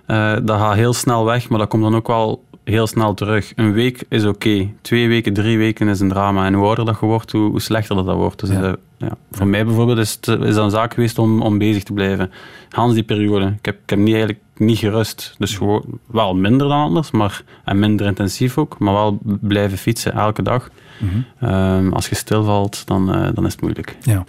[0.07, 3.53] Uh, dat gaat heel snel weg, maar dat komt dan ook wel heel snel terug.
[3.57, 4.49] Een week is oké.
[4.49, 4.75] Okay.
[4.81, 6.47] Twee weken, drie weken is een drama.
[6.47, 8.41] En hoe ouder dat je wordt, hoe, hoe slechter dat, dat wordt.
[8.41, 8.77] Dus ja.
[9.03, 9.17] Ja.
[9.31, 12.31] Voor mij bijvoorbeeld is het is dat een zaak geweest om, om bezig te blijven.
[12.71, 13.47] Hans die periode.
[13.47, 15.35] Ik heb, ik heb niet, eigenlijk niet gerust.
[15.39, 18.79] Dus gewoon wel minder dan anders, maar, en minder intensief ook.
[18.79, 20.71] Maar wel blijven fietsen elke dag.
[20.99, 21.49] Mm -hmm.
[21.49, 23.97] um, als je stilvalt, dan, uh, dan is het moeilijk.
[24.03, 24.25] Ja.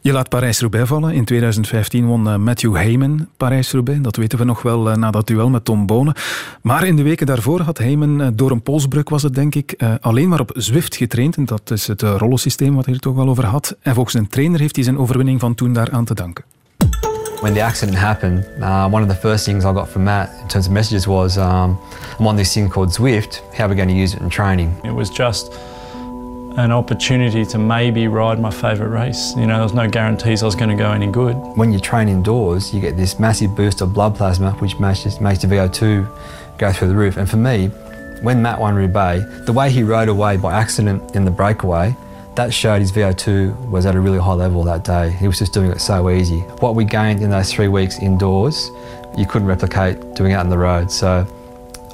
[0.00, 1.12] Je laat Parijs-Roubaix vallen.
[1.12, 4.00] In 2015 won uh, Matthew Heyman Parijs-Roubaix.
[4.00, 6.14] Dat weten we nog wel uh, na dat duel met Tom Bonen.
[6.62, 9.82] Maar in de weken daarvoor had Heyman, uh, door een polsbruk was het denk ik,
[10.00, 11.36] alleen maar op Zwift getraind.
[11.36, 13.76] En dat is het rollensysteem wat hij er toch wel over had.
[13.80, 16.44] En volgens een trainer heeft hij zijn overwinning van toen daaraan te danken.
[17.42, 20.46] When the accident happened, uh, one of the first things I got from Matt in
[20.46, 21.76] terms of messages was, um,
[22.18, 23.42] I'm on this thing called Zwift.
[23.50, 24.70] How are we going to use it in training?
[24.84, 25.52] It was just
[26.56, 29.34] an opportunity to maybe ride my favourite race.
[29.36, 31.34] You know, there was no guarantees I was going to go any good.
[31.56, 35.40] When you train indoors, you get this massive boost of blood plasma, which makes, makes
[35.40, 37.16] the VO2 go through the roof.
[37.16, 37.68] And for me,
[38.20, 41.96] when Matt won Roubaix, the way he rode away by accident in the breakaway,
[42.34, 45.10] that showed his VO2 was at a really high level that day.
[45.10, 46.40] He was just doing it so easy.
[46.60, 48.70] What we gained in those three weeks indoors,
[49.16, 50.90] you couldn't replicate doing it on the road.
[50.90, 51.26] So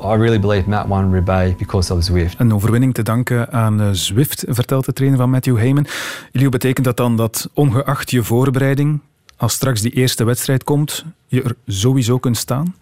[0.02, 2.40] I really believe Matt won Roubaix because of Zwift.
[2.40, 5.86] Een overwinning te danken aan uh, Zwift, vertelt de trainer van Matthew Heyman.
[6.32, 9.00] Ilio, betekent dat dan dat ongeacht je voorbereiding,
[9.36, 12.74] als straks die eerste wedstrijd komt, je er sowieso kunt staan?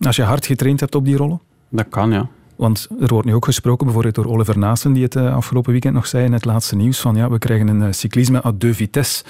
[0.00, 1.40] Als je hard getraind hebt op die rollen?
[1.68, 2.28] Dat kan, ja.
[2.56, 6.06] Want er wordt nu ook gesproken, bijvoorbeeld door Oliver Naasten, die het afgelopen weekend nog
[6.06, 9.24] zei in het laatste nieuws, van ja, we krijgen een cyclisme à deux vitesses.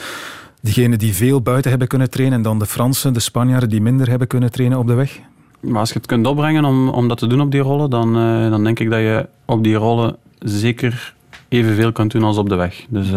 [0.61, 4.09] Diegenen die veel buiten hebben kunnen trainen en dan de Fransen, de Spanjaarden die minder
[4.09, 5.21] hebben kunnen trainen op de weg?
[5.61, 8.17] Maar als je het kunt opbrengen om, om dat te doen op die rollen, dan,
[8.17, 11.15] uh, dan denk ik dat je op die rollen zeker
[11.49, 12.85] evenveel kunt doen als op de weg.
[12.89, 13.15] Dus, uh,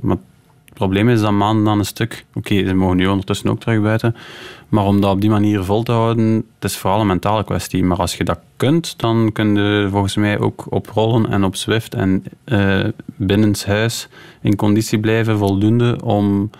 [0.00, 0.16] maar
[0.64, 2.24] het probleem is dat maanden aan een stuk...
[2.34, 4.16] Oké, okay, ze mogen nu ondertussen ook terug buiten.
[4.68, 7.84] Maar om dat op die manier vol te houden, het is vooral een mentale kwestie.
[7.84, 11.56] Maar als je dat kunt, dan kun je volgens mij ook op rollen en op
[11.56, 14.08] Zwift en uh, binnenshuis
[14.40, 16.50] in conditie blijven voldoende om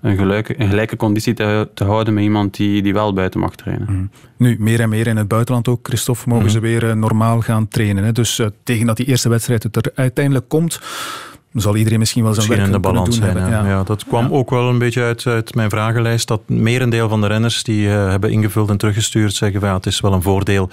[0.00, 3.54] een gelijke, een gelijke conditie te, te, houden met iemand die, die wel buiten mag
[3.54, 3.86] trainen.
[3.90, 4.10] Mm.
[4.36, 6.50] Nu, meer en meer in het buitenland ook, Christophe, mogen mm.
[6.50, 8.04] ze weer uh, normaal gaan trainen.
[8.04, 8.12] Hè?
[8.12, 10.80] Dus uh, tegen dat die eerste wedstrijd het er uiteindelijk komt,
[11.52, 13.50] zal iedereen misschien wel zijn misschien werk in de balans doen zijn.
[13.50, 13.66] Ja.
[13.66, 13.82] Ja.
[13.82, 14.30] dat kwam ja.
[14.30, 16.28] ook wel een beetje uit, uit mijn vragenlijst.
[16.28, 19.86] Dat merendeel van de renners die uh, hebben ingevuld en teruggestuurd zeggen van ja, het
[19.86, 20.70] is wel een voordeel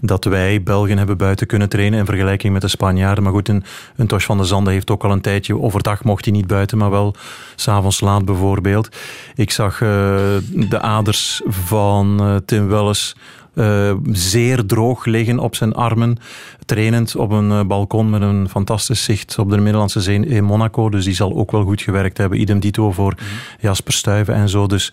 [0.00, 3.24] dat wij Belgen hebben buiten kunnen trainen in vergelijking met de Spanjaarden.
[3.24, 3.64] Maar goed, een,
[3.96, 5.60] een Tosh van de Zande heeft ook al een tijdje.
[5.60, 7.14] Overdag mocht hij niet buiten, maar wel
[7.54, 8.88] s'avonds laat bijvoorbeeld.
[9.34, 9.88] Ik zag uh,
[10.50, 13.14] de aders van uh, Tim Welles
[13.54, 16.16] uh, zeer droog liggen op zijn armen,
[16.66, 20.88] trainend op een uh, balkon met een fantastisch zicht op de Middellandse Zee in Monaco.
[20.88, 22.40] Dus die zal ook wel goed gewerkt hebben.
[22.40, 23.26] Idem dito voor -hmm.
[23.60, 24.66] Jasper Stuyven en zo.
[24.66, 24.92] Dus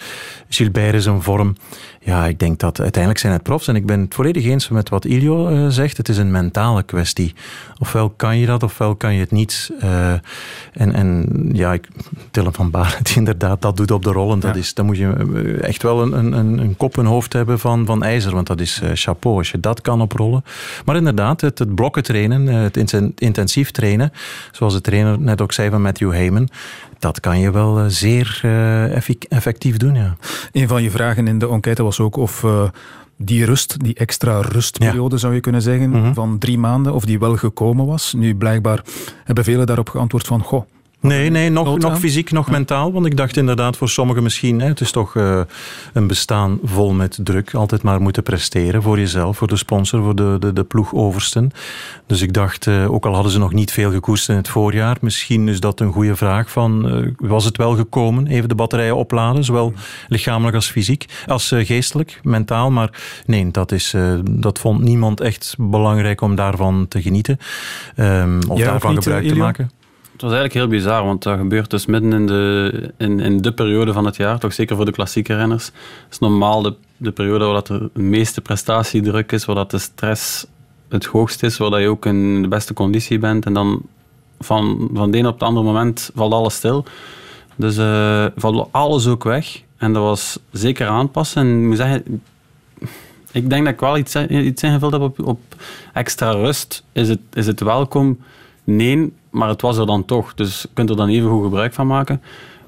[0.50, 1.56] Gilbert is een vorm.
[2.04, 3.68] Ja, ik denk dat uiteindelijk zijn het profs.
[3.68, 5.98] En ik ben het volledig eens met wat Ilio uh, zegt.
[5.98, 7.34] Het is een mentale kwestie.
[7.80, 9.72] Ofwel kan je dat, ofwel kan je het niet.
[9.84, 10.12] Uh,
[10.74, 11.88] en, en ja, ik,
[12.32, 14.40] Dylan van Barend inderdaad, dat doet op de rollen.
[14.40, 14.60] Dat ja.
[14.60, 18.04] is, dan moet je echt wel een, een, een kop en hoofd hebben van, van
[18.04, 18.34] ijzer.
[18.34, 20.44] Want dat is uh, chapeau als je dat kan oprollen.
[20.86, 22.78] Maar inderdaad, het, het blokken trainen, het
[23.16, 24.12] intensief trainen,
[24.52, 26.50] zoals de trainer net ook zei van Matthew Heyman,
[27.00, 29.96] dat kan je wel zeer uh, effectief doen.
[29.96, 30.16] Ja.
[30.52, 32.46] Een van je vragen in de enquête was ook of
[33.18, 35.22] die rust, die extra rustperiode ja.
[35.22, 36.14] zou je kunnen zeggen, mm -hmm.
[36.14, 38.14] van drie maanden, of die wel gekomen was.
[38.14, 38.84] Nu blijkbaar
[39.24, 40.66] hebben velen daarop geantwoord van, goh,
[41.02, 42.52] Nee, nee nog, nog fysiek, nog ja.
[42.52, 42.92] mentaal.
[42.92, 45.42] Want ik dacht inderdaad voor sommigen misschien, hè, het is toch uh,
[45.94, 47.54] een bestaan vol met druk.
[47.54, 51.52] Altijd maar moeten presteren voor jezelf, voor de sponsor, voor de, de, de ploegoversten.
[52.06, 54.98] Dus ik dacht, uh, ook al hadden ze nog niet veel gekoerst in het voorjaar,
[55.02, 58.28] misschien is dat een goede vraag van, uh, was het wel gekomen?
[58.28, 59.74] Even de batterijen opladen, zowel
[60.08, 62.72] lichamelijk als fysiek, als geestelijk, mentaal.
[62.72, 62.90] Maar
[63.26, 63.96] nee, dat, is,
[64.30, 67.38] dat vond niemand echt belangrijk om daarvan te genieten.
[67.96, 69.72] Um, of ja, daarvan niet, gebruik te maken.
[70.22, 73.54] Het was eigenlijk heel bizar, want dat gebeurt dus midden in de, in, in de
[73.54, 75.66] periode van het jaar, toch zeker voor de klassieke renners.
[75.66, 79.78] Het is normaal de, de periode waar dat de meeste prestatiedruk is, waar dat de
[79.78, 80.48] stress
[80.90, 83.46] het hoogst is, waar dat je ook in de beste conditie bent.
[83.46, 83.82] En dan
[84.40, 86.86] van, van de een op het andere moment valt alles stil.
[87.56, 89.62] Dus uh, valt alles ook weg.
[89.78, 91.42] En dat was zeker aanpassen.
[91.42, 92.22] En ik moet zeggen,
[93.32, 95.40] ik denk dat ik wel iets, iets ingevuld heb op, op
[95.94, 96.84] extra rust.
[96.92, 98.20] Is het, is het welkom?
[98.64, 100.34] Nee, maar het was er dan toch.
[100.34, 102.22] Dus je kunt er dan even goed gebruik van maken.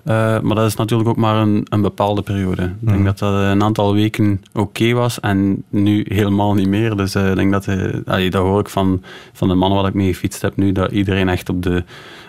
[0.05, 2.63] Uh, maar dat is natuurlijk ook maar een, een bepaalde periode.
[2.63, 3.05] Ik denk mm.
[3.05, 6.95] dat dat een aantal weken oké okay was en nu helemaal niet meer.
[6.95, 9.03] Dus uh, ik denk dat, uh, allee, dat hoor ik van,
[9.33, 11.83] van de mannen waar ik mee gefietst heb nu, dat iedereen echt op de,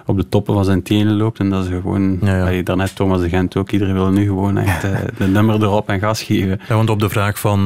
[0.06, 1.38] op de toppen van zijn tenen loopt.
[1.38, 2.42] En dat is gewoon, ja, ja.
[2.42, 4.82] Allee, daarnet Thomas de Gent ook, iedereen wil nu gewoon echt
[5.18, 6.60] de nummer erop en gas geven.
[6.68, 7.64] Ja, want op de vraag van,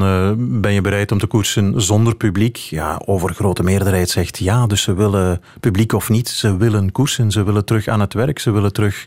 [0.61, 2.57] ben je bereid om te koersen zonder publiek?
[2.57, 7.42] Ja, overgrote meerderheid zegt ja, dus ze willen publiek of niet, ze willen koersen, ze
[7.42, 9.05] willen terug aan het werk, ze willen terug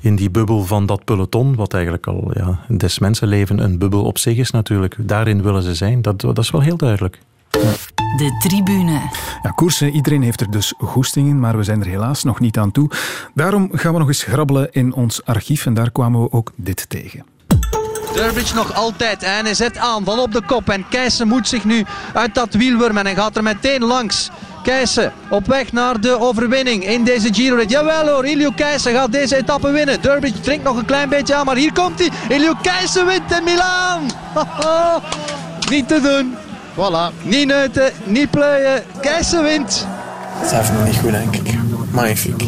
[0.00, 4.18] in die bubbel van dat peloton, wat eigenlijk al ja, des mensenleven een bubbel op
[4.18, 4.96] zich is natuurlijk.
[4.98, 7.18] Daarin willen ze zijn, dat, dat is wel heel duidelijk.
[8.16, 9.00] De tribune.
[9.42, 12.58] Ja, koersen, iedereen heeft er dus goesting in, maar we zijn er helaas nog niet
[12.58, 12.90] aan toe.
[13.34, 16.88] Daarom gaan we nog eens grabbelen in ons archief en daar kwamen we ook dit
[16.88, 17.24] tegen.
[18.14, 21.64] Durbridge nog altijd en hij zet aan van op de kop en Keijsen moet zich
[21.64, 21.84] nu
[22.14, 24.30] uit dat wiel wurmen en gaat er meteen langs.
[24.62, 27.62] Keijsen op weg naar de overwinning in deze Giro.
[27.62, 30.00] Jawel hoor, Ilio Keijsen gaat deze etappe winnen.
[30.00, 32.36] Durbridge drinkt nog een klein beetje aan, maar hier komt hij.
[32.36, 34.10] Ilio Keijsen wint in Milaan.
[35.70, 36.47] niet te doen.
[36.78, 37.12] Voilà.
[37.22, 38.82] Niet neuten, niet pleuien.
[39.00, 39.86] Keijsen wint.
[40.40, 41.54] Dat is even nog niet goed, denk ik.
[41.90, 42.42] Magnifiek.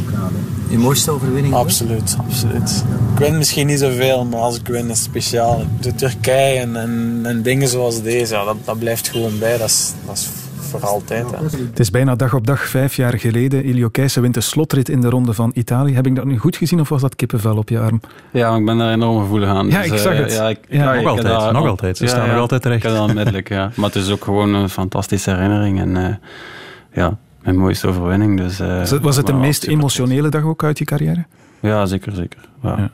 [0.68, 1.54] Je mooiste overwinning?
[1.54, 2.84] Absoluut, absoluut.
[3.12, 5.64] Ik win misschien niet zoveel, maar als ik win is het speciaal.
[5.80, 9.58] De Turkije en, en, en dingen zoals deze, ja, dat, dat blijft gewoon bij.
[9.58, 10.28] Dat is, dat is
[10.70, 11.30] voor altijd.
[11.30, 11.36] Hè.
[11.66, 13.64] Het is bijna dag op dag, vijf jaar geleden.
[13.64, 15.94] Ilio Keijsen wint de slotrit in de ronde van Italië.
[15.94, 18.00] Heb ik dat nu goed gezien of was dat kippenvel op je arm?
[18.30, 19.68] Ja, ik ben daar enorm gevoelig aan.
[19.68, 20.32] Ja, ik zag eh, het.
[20.32, 21.96] Ja, ik, Ja, ik nog altijd, nog altijd.
[21.96, 22.84] Ze staan nog altijd terecht.
[22.84, 23.70] Ik onmiddellijk, ja.
[23.76, 25.80] Maar het is ook gewoon een fantastische herinnering.
[25.80, 26.14] En eh,
[26.92, 28.38] ja, mijn mooiste overwinning.
[28.40, 31.24] Dus, eh, Was het de meest emotionele dag ook uit je carrière?
[31.60, 32.38] Ja, zeker, zeker.
[32.62, 32.90] Ja.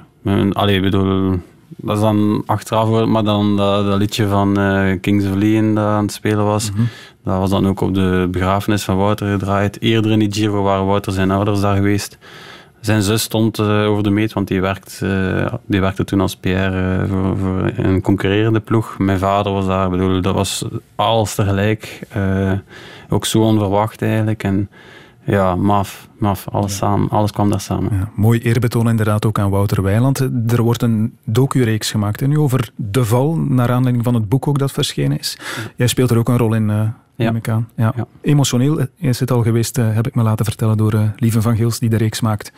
[0.53, 5.25] Allee, ik bedoel, dat is dan achteraf, maar dan dat, dat liedje van eh, Kings
[5.27, 6.83] of Leon dat aan het spelen was, Mhm.
[7.27, 9.81] Dat was dan ook op de begrafenis van Wouter gedraaid.
[9.81, 12.19] Eerder in die Giro waren Wouter zijn ouders daar geweest.
[12.81, 16.37] Zijn zus stond eh, over de meet, want die, werkt, eh, die werkte toen als
[16.37, 18.99] PR eh, voor, voor een concurrerende ploeg.
[18.99, 22.01] Mijn vader was daar, bedoel, dat was alles tegelijk.
[23.09, 24.43] Ook zo onverwacht eigenlijk.
[24.43, 24.71] En
[25.25, 27.91] ja, maf, maf, alles samen, alles kwam daar samen.
[27.93, 30.19] Ja, mooi eerbetoon inderdaad ook aan Wouter Weiland.
[30.47, 34.49] Er wordt een docu-reeks gemaakt hè, nu over de val, naar aanleiding van het boek
[34.49, 35.39] ook dat verschenen is.
[35.77, 37.69] Jij speelt er ook een rol in, neem ik aan.
[37.77, 37.95] Ja.
[38.21, 41.57] Emotioneel is het al geweest, eh, heb ik me laten vertellen door eh Lieve van
[41.57, 42.53] Gils, die de reeks maakt.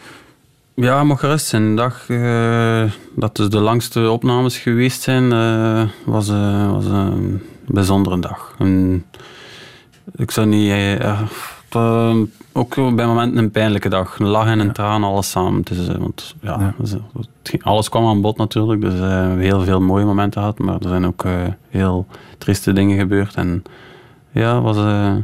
[0.81, 1.69] Ja, mag gerust zijn.
[1.69, 2.85] De dag eh,
[3.17, 8.55] dat dus de langste opnames geweest zijn, eh, was, eh, was een bijzondere dag.
[8.59, 9.05] En
[10.17, 10.73] ik zou niet...
[12.53, 14.19] ook bij momenten een pijnlijke dag.
[14.19, 15.63] Een lach en een traan, alles samen.
[15.65, 16.95] Eh, want, ja, dus,
[17.61, 18.81] alles kwam aan bod natuurlijk.
[18.81, 20.59] Dus we hebben heel veel mooie momenten gehad.
[20.59, 21.25] Maar er zijn ook
[21.69, 22.07] heel
[22.39, 23.35] trieste dingen gebeurd.
[23.35, 23.63] En
[24.39, 25.15] ja, het was eh,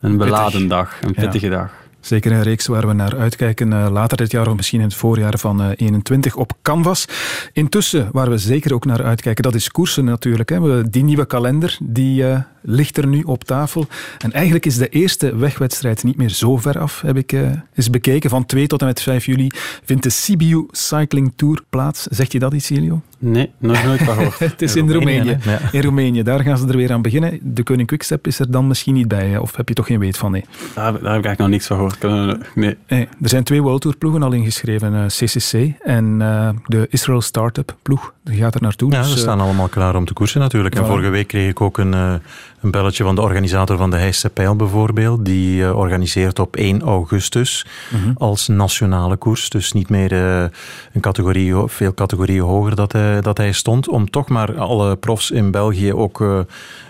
[0.00, 1.02] een beladen dag.
[1.02, 1.81] Een pittige dag.
[2.02, 4.94] Zeker een reeks waar we naar uitkijken eh, later dit jaar of misschien in het
[4.94, 7.06] voorjaar van eh 21 op Canvas.
[7.52, 10.48] Intussen, waar we zeker ook naar uitkijken, dat is koersen natuurlijk.
[10.48, 10.88] Hè.
[10.90, 13.86] Die nieuwe kalender, die eh, ligt er nu op tafel.
[14.18, 17.40] En eigenlijk is de eerste wegwedstrijd niet meer zo ver af, heb ik eh,
[17.74, 18.30] eens bekeken.
[18.30, 19.50] Van 2 tot en met 5 juli
[19.84, 22.02] vindt de Sibiu Cycling Tour plaats.
[22.10, 23.00] Zegt je dat iets, Elio?
[23.18, 24.38] Nee, nog nooit van gehoord.
[24.52, 25.38] Het is in, Roemenië.
[25.44, 25.58] Ja.
[25.72, 27.38] In Roemenië, daar gaan ze er weer aan beginnen.
[27.42, 30.16] De Koning Quickstep is er dan misschien niet bij, of heb je toch geen weet
[30.16, 30.30] van?
[30.30, 30.44] Nee.
[30.74, 31.91] Daar, heb- daar heb ik eigenlijk nog niks van gehoord.
[32.00, 32.76] Eh, Nee.
[32.88, 37.20] Nee, er zijn twee World Tour ploegen al ingeschreven, eh, CCC en eh, de Israel
[37.20, 38.14] Startup ploeg.
[38.24, 38.92] Die gaat er naartoe.
[38.92, 40.74] Ja, dus, ze eh, staan allemaal klaar om te koersen natuurlijk.
[40.74, 40.86] En Voilà.
[40.86, 42.14] vorige week kreeg ik ook een, eh,
[42.60, 45.24] een belletje van de organisator van de Heisse Pijl bijvoorbeeld.
[45.24, 48.12] Die eh, organiseert op 1 augustus Mhm.
[48.16, 49.48] als nationale koers.
[49.50, 53.88] Dus niet meer een categorie, veel categorieën hoger dat hij, dat hij stond.
[53.88, 56.24] Om toch maar alle profs in België, ook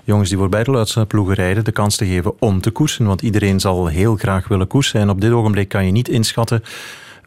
[0.05, 3.07] jongens die voorbij de Luidse ploegen rijden, de kans te geven om te koersen.
[3.07, 5.01] Want iedereen zal heel graag willen koersen.
[5.01, 6.63] En op dit ogenblik kan je niet inschatten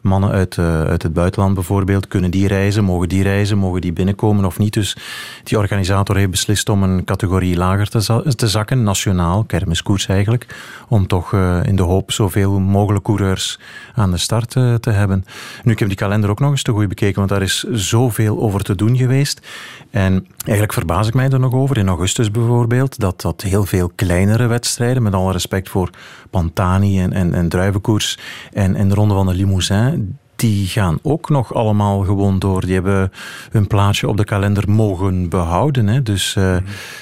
[0.06, 3.92] mannen uit, eh, uit het buitenland bijvoorbeeld, kunnen die reizen, mogen die reizen, mogen die
[3.92, 4.72] binnenkomen of niet.
[4.72, 4.96] Dus
[5.44, 10.46] die organisator heeft beslist om een categorie lager te, te zakken, nationaal, kermiskoers eigenlijk,
[10.88, 13.58] om toch eh, in de hoop zoveel mogelijk coureurs
[13.94, 15.24] aan de start eh, te hebben.
[15.62, 18.38] Nu, ik heb die kalender ook nog eens te goed bekeken, want daar is zoveel
[18.40, 19.46] over te doen geweest.
[19.90, 23.92] En eigenlijk verbaas ik mij er nog over, in augustus bijvoorbeeld, dat, dat heel veel
[23.94, 25.90] kleinere wedstrijden, met alle respect voor
[26.36, 28.18] Pantani en, en, en Druivenkoers
[28.52, 32.60] en, en de Ronde van de Limousin, die gaan ook nog allemaal gewoon door.
[32.60, 33.12] Die hebben
[33.50, 35.86] hun plaatsje op de kalender mogen behouden.
[35.86, 36.02] Hè.
[36.02, 36.56] Dus eh,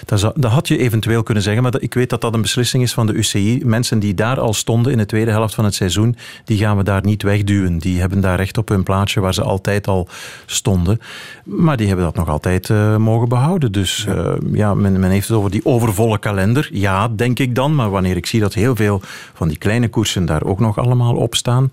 [0.04, 2.42] dat, zou- dat had je eventueel kunnen zeggen, maar dat- ik weet dat dat een
[2.42, 3.60] beslissing is van de UCI.
[3.64, 6.82] Mensen die daar al stonden in de tweede helft van het seizoen, die gaan we
[6.82, 7.78] daar niet wegduwen.
[7.78, 10.08] Die hebben daar recht op hun plaatsje waar ze altijd al
[10.46, 11.00] stonden.
[11.44, 13.72] Maar die hebben dat nog altijd eh, mogen behouden.
[13.72, 16.68] Dus eh, ja, men, men heeft het over die overvolle kalender.
[16.72, 17.74] Ja, denk ik dan.
[17.74, 19.00] Maar wanneer ik zie dat heel veel
[19.34, 21.72] van die kleine koersen daar ook nog allemaal op staan,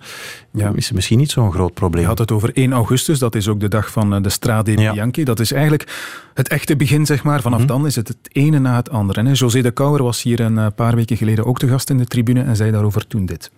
[0.75, 2.01] is het misschien niet zo'n groot probleem.
[2.01, 4.73] Je had het over 1 augustus, dat is ook de dag van eh, de Strade
[4.73, 5.23] Bianchi.
[5.23, 5.87] Dat is eigenlijk
[6.33, 7.41] het echte begin, zeg maar.
[7.41, 9.31] Vanaf dan is het het ene na het andere.
[9.31, 12.05] José de Kouwer was hier een eh, paar weken geleden ook te gast in de
[12.05, 13.51] tribune en zei daarover toen dit.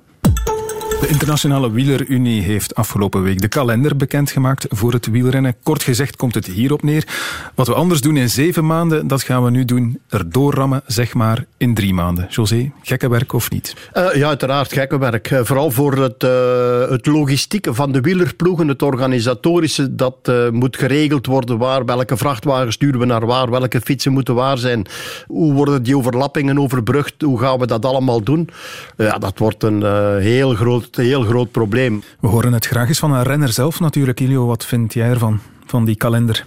[1.04, 5.56] De Internationale Wielerunie heeft afgelopen week de kalender bekendgemaakt voor het wielrennen.
[5.64, 7.08] Kort gezegd komt het hierop neer.
[7.56, 11.14] Wat we anders doen in zeven maanden, dat gaan we nu doen erdoor rammen, zeg
[11.14, 12.28] maar, in drie maanden.
[12.30, 13.76] José, gekke werk of niet?
[13.94, 15.32] Eh, ja, uiteraard gekke werk.
[15.32, 21.26] Eh, vooral voor het, eh, het logistieke van de wielerploegen, het organisatorische, dat moet geregeld
[21.26, 21.58] worden.
[21.58, 24.86] Waar, welke vrachtwagens sturen we naar waar, welke fietsen moeten waar zijn.
[25.28, 27.22] Hoe worden die overlappingen overbrugd?
[27.22, 28.50] Hoe gaan we dat allemaal doen?
[28.98, 29.84] ja, dat wordt een
[30.20, 32.04] heel, groot, heel groot probleem.
[32.20, 34.20] We horen het graag eens van een renner zelf natuurlijk.
[34.20, 36.46] Ilio, wat vind jij ervan, van die kalender?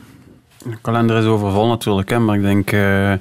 [0.65, 3.13] De kalender is overvol natuurlijk, hè, maar ik denk eh,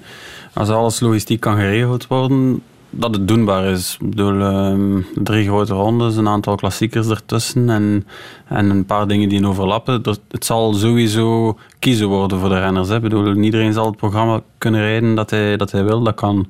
[0.53, 3.97] als alles logistiek kan geregeld worden, dat het doenbaar is.
[3.99, 8.07] Ik bedoel, ehm, drie grote rondes, een aantal klassiekers ertussen en,
[8.47, 10.01] en een paar dingen die overlappen.
[10.01, 12.89] Dat, het zal sowieso kiezen worden voor de renners.
[12.89, 12.95] Hè.
[12.95, 16.03] Ik bedoel, iedereen zal het programma kunnen rijden dat hij, dat hij wil.
[16.03, 16.47] Dat kan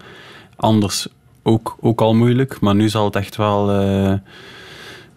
[0.56, 1.08] anders
[1.44, 4.14] ook, ook al moeilijk, maar nu zal het echt wel eh,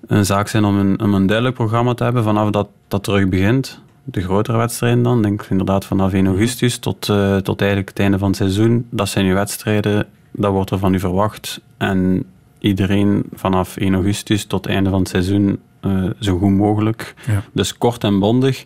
[0.08, 3.28] een zaak zijn om een, om een duidelijk programma te hebben vanaf dat dat terug
[3.28, 5.22] begint de grotere wedstrijden dan.
[5.22, 8.86] Denk inderdaad vanaf 1 augustus tot, eh, tot eigenlijk het einde van het seizoen.
[8.90, 11.60] Dat zijn je wedstrijden dat wordt er van u verwacht.
[11.76, 12.24] En
[12.58, 17.14] iedereen vanaf 1 augustus tot het einde van het seizoen uh, zo goed mogelijk.
[17.26, 17.42] Ja.
[17.52, 18.64] Dus kort en bondig.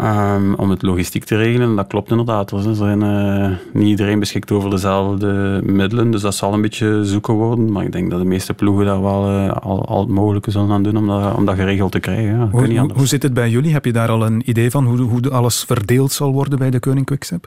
[0.00, 2.50] Um, om het logistiek te regelen, dat klopt inderdaad.
[2.50, 7.34] Er zijn, uh, niet iedereen beschikt over dezelfde middelen, dus dat zal een beetje zoeken
[7.34, 7.72] worden.
[7.72, 10.70] Maar ik denk dat de meeste ploegen daar wel uh, al, al, het mogelijke zullen
[10.70, 12.38] aan doen om dat, om dat geregeld te krijgen.
[12.38, 13.72] Ja, hoe, hoe, hoe, zit het bij jullie?
[13.72, 16.80] Heb je daar al een idee van hoe, hoe alles verdeeld zal worden bij de
[16.80, 17.46] Koning Quickstep?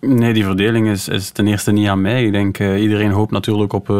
[0.00, 2.24] Nee, die verdeling is, is ten eerste niet aan mij.
[2.24, 3.94] Ik denk, uh, iedereen hoopt natuurlijk op,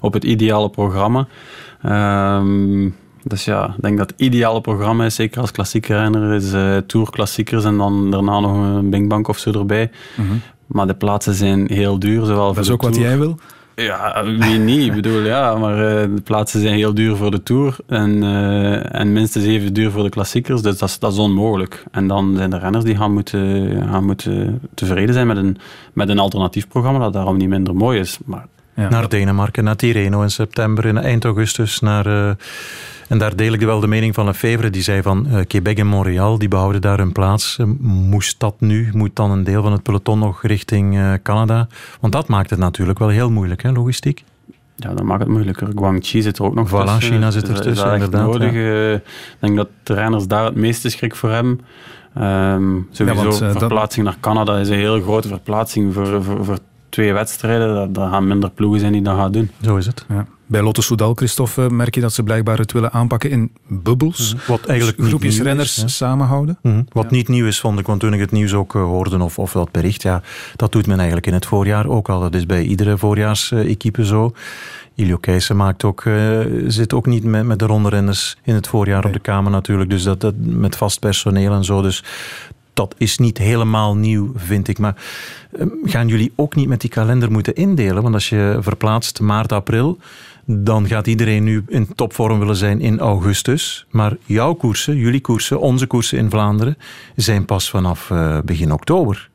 [0.00, 1.26] op het ideale programma.
[2.38, 6.52] Um, dus ja, ik denk dat het ideale programma is, zeker als klassieke renner, is
[6.52, 9.90] uh, tourklassiekers en dan daarna nog een Bingbank of zo erbij.
[10.16, 10.40] Mm -hmm.
[10.66, 12.24] Maar de plaatsen zijn heel duur.
[12.24, 13.38] Zowel dat is ook de wat jij wil?
[13.74, 14.86] Ja, wie niet?
[14.86, 18.94] Ik bedoel, ja, maar uh, de plaatsen zijn heel duur voor de Tour en, uh,
[18.94, 21.84] en minstens even duur voor de klassiekers, dus dat is, dat is onmogelijk.
[21.90, 25.56] En dan zijn de renners die gaan moeten, gaan moeten tevreden zijn met een,
[25.92, 28.18] met een alternatief programma dat daarom niet minder mooi is.
[28.24, 28.88] Maar, ja.
[28.88, 32.06] Naar Denemarken, naar Tirreno in september, in eind augustus, naar...
[32.06, 32.30] Uh,
[33.08, 34.70] en daar deel ik wel de mening van Lefevre.
[34.70, 37.56] Die zei van uh, Quebec en Montreal, die behouden daar hun plaats.
[37.60, 38.88] Uh, moest dat nu?
[38.92, 41.66] Moet dan een deel van het peloton nog richting uh, Canada?
[42.00, 44.24] Want dat maakt het natuurlijk wel heel moeilijk, hè, logistiek.
[44.76, 45.68] Ja, dat maakt het moeilijker.
[45.74, 47.12] Guangxi zit er ook nog voilà, tussen.
[47.12, 48.26] China zit er tussen, is inderdaad.
[48.26, 48.52] Nodig.
[48.52, 48.92] Ja.
[48.94, 49.02] Ik
[49.38, 51.60] denk dat de renners daar het meeste schrik voor hebben.
[52.18, 54.14] Um, sowieso, ja, want, verplaatsing dat...
[54.14, 56.58] naar Canada is een heel grote verplaatsing voor, voor, voor
[56.94, 57.92] twee wedstrijden.
[57.92, 59.50] Dat gaan minder ploegen zijn die dat gaan doen.
[59.62, 60.04] Zo is het.
[60.08, 60.26] Ja.
[60.46, 64.32] Bij Lotto Soudal, Christophe, merk je dat ze blijkbaar het willen aanpakken in bubbels.
[64.32, 64.56] Mm -hmm.
[64.56, 65.88] Wat eigenlijk dus groepjes renners is, ja.
[65.88, 66.58] samenhouden.
[66.62, 66.86] Mm -hmm.
[66.92, 67.16] Wat ja.
[67.16, 69.52] niet nieuw is, vond ik, want toen ik het nieuws ook uh, hoorde of, of
[69.52, 70.22] dat bericht, ja,
[70.56, 72.20] dat doet men eigenlijk in het voorjaar ook al.
[72.20, 74.32] Dat is bij iedere voorjaarsequipe uh, zo.
[74.94, 78.98] Ilio Keijsen maakt ook, uh, zit ook niet met, met de rondrenners in het voorjaar
[78.98, 79.06] nee.
[79.06, 79.90] op de kamer natuurlijk.
[79.90, 81.82] Dus dat, dat met vast personeel en zo.
[81.82, 82.04] Dus
[82.74, 84.78] dat is niet helemaal nieuw, vind ik.
[84.78, 84.96] Maar
[85.52, 88.02] uh, gaan jullie ook niet met die kalender moeten indelen?
[88.02, 89.98] Want als je verplaatst maart, april,
[90.44, 93.86] dan gaat iedereen nu in topvorm willen zijn in augustus.
[93.90, 96.76] Maar jouw koersen, jullie koersen, onze koersen in Vlaanderen,
[97.16, 99.30] zijn pas vanaf uh, begin oktober.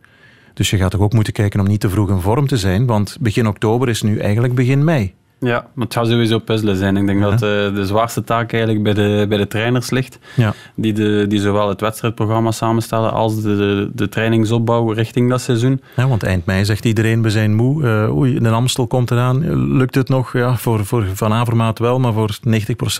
[0.53, 2.85] Dus je gaat toch ook moeten kijken om niet te vroeg in vorm te zijn,
[2.85, 5.13] want begin oktober is nu eigenlijk begin mei.
[5.39, 6.97] Ja, maar het gaat sowieso puzzelen zijn.
[6.97, 7.29] Ik denk ja.
[7.29, 10.19] dat uh, de zwaarste taak eigenlijk bij de, bij de trainers ligt.
[10.35, 10.53] Ja.
[10.75, 15.81] Die, de, die zowel het wedstrijdprogramma samenstellen als de, de, de trainingsopbouw richting dat seizoen.
[15.95, 17.83] Ja, want eind mei zegt iedereen, we zijn moe.
[17.83, 19.77] Uh, oei, de Amstel komt eraan.
[19.77, 20.33] Lukt het nog?
[20.33, 22.51] Ja, voor, voor Van Avermaat wel, maar voor 90%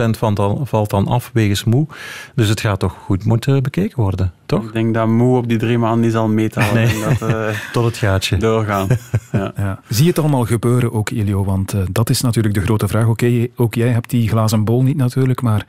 [0.10, 1.88] van dan, valt dan af wegens moe.
[2.36, 4.64] Dus het gaat toch goed moeten bekeken worden, toch?
[4.64, 6.74] Ik denk dat moe op die drie maanden niet zal meetellen.
[6.74, 7.04] Nee.
[7.20, 8.38] Dat, uh, Tot het gaatje.
[8.38, 8.88] Doorgaan.
[9.32, 9.52] ja.
[9.56, 9.80] Ja.
[9.88, 11.46] Zie je het allemaal gebeuren ook, Ilio?
[11.46, 13.08] Want dat is natuurlijk de grote vraag.
[13.08, 15.66] Oké, ook jij hebt die glazen bol niet natuurlijk, maar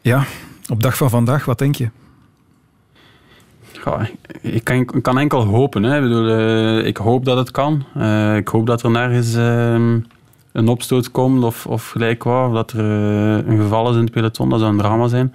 [0.00, 0.24] ja,
[0.68, 1.88] op dag van vandaag, wat denk je?
[4.40, 5.82] Ik, kan, ik kan enkel hopen.
[5.82, 5.96] Hè.
[5.96, 7.84] Ik, bedoel, uh, ik hoop dat het kan.
[7.96, 9.74] Uh, ik hoop dat er nergens uh,
[10.52, 12.84] een opstoot komt of, of gelijk wat, of dat er
[13.48, 14.48] een geval is in het peloton.
[14.48, 15.34] Dat zou een drama zijn.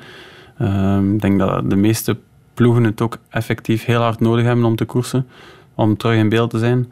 [0.57, 2.17] Ehm, ik denk dat de meeste
[2.53, 5.27] ploegen het ook effectief heel hard nodig hebben om te koersen,
[5.75, 6.91] om terug in beeld te zijn.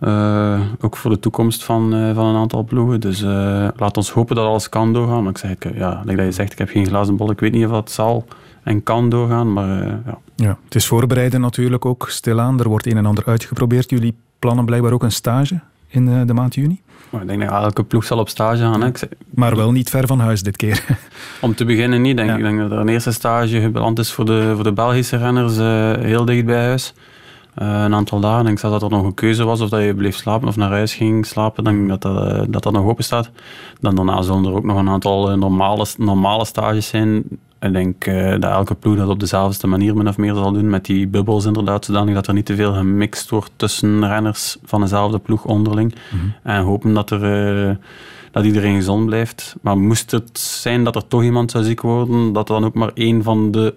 [0.00, 3.00] Uh, ook voor de toekomst van, uh, van een aantal ploegen.
[3.00, 5.22] Dus uh, laat ons hopen dat alles kan doorgaan.
[5.22, 7.30] Maar ik zeg, ja, like dat je zegt, ik heb geen glazen bol.
[7.30, 8.24] Ik weet niet of dat zal
[8.62, 9.52] en kan doorgaan.
[9.52, 10.18] Maar, ja.
[10.34, 10.58] ja.
[10.64, 12.60] Het is voorbereiden natuurlijk ook stilaan.
[12.60, 13.90] Er wordt een en ander uitgeprobeerd.
[13.90, 16.80] Jullie plannen blijkbaar ook een stage in de maand juni?
[17.10, 18.80] Maar ik denk dat elke ploeg zal op stage gaan.
[18.80, 18.90] Hè.
[18.94, 20.84] Zeg, maar wel niet ver van huis dit keer.
[21.40, 22.16] Om te beginnen niet.
[22.16, 22.36] Denk ja.
[22.36, 25.56] Ik denk dat er een eerste stage gebeland is voor de, voor de Belgische renners
[26.06, 26.94] heel dicht bij huis.
[27.62, 28.46] Uh, een aantal dagen.
[28.46, 30.70] Ik zag dat er nog een keuze was of dat je bleef slapen of naar
[30.70, 31.64] huis ging slapen.
[31.64, 33.30] Dan dat dat, uh, dat, dat nog open staat.
[33.80, 37.24] Dan daarna zullen er ook nog een aantal uh, normale, normale stages zijn.
[37.60, 40.70] Ik denk uh, dat elke ploeg dat op dezelfde manier min of meer zal doen.
[40.70, 44.80] Met die bubbels inderdaad, zodanig dat er niet te veel gemixt wordt tussen renners van
[44.80, 45.94] dezelfde ploeg onderling.
[46.10, 46.26] Mhm.
[46.42, 47.74] En hopen dat, er, uh,
[48.30, 49.56] dat iedereen gezond blijft.
[49.60, 52.74] Maar moest het zijn dat er toch iemand zou ziek worden, dat er dan ook
[52.74, 53.74] maar één van de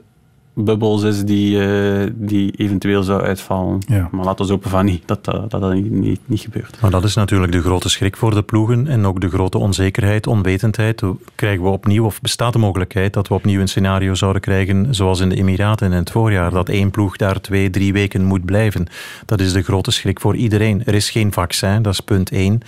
[0.53, 3.79] bubbels is die, uh, die eventueel zou uitvallen.
[3.87, 4.09] Ja.
[4.11, 6.81] Maar laten we hopen van niet, dat dat, dat, dat niet, niet, niet, gebeurt.
[6.81, 10.27] Maar dat is natuurlijk de grote schrik voor de ploegen en ook de grote onzekerheid,
[10.27, 11.03] onwetendheid.
[11.35, 15.19] Krijgen we opnieuw, of bestaat de mogelijkheid dat we opnieuw een scenario zouden krijgen zoals
[15.19, 18.87] in de Emiraten in het voorjaar, dat één ploeg daar twee, drie weken moet blijven.
[19.25, 20.85] Dat is de grote schrik voor iedereen.
[20.85, 22.61] Er is geen vaccin, dat is punt één.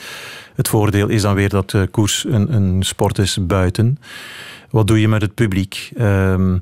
[0.55, 3.97] Het voordeel is dan weer dat de koers een, een sport is buiten.
[4.69, 5.91] Wat doe je met het publiek?
[5.99, 6.61] Um,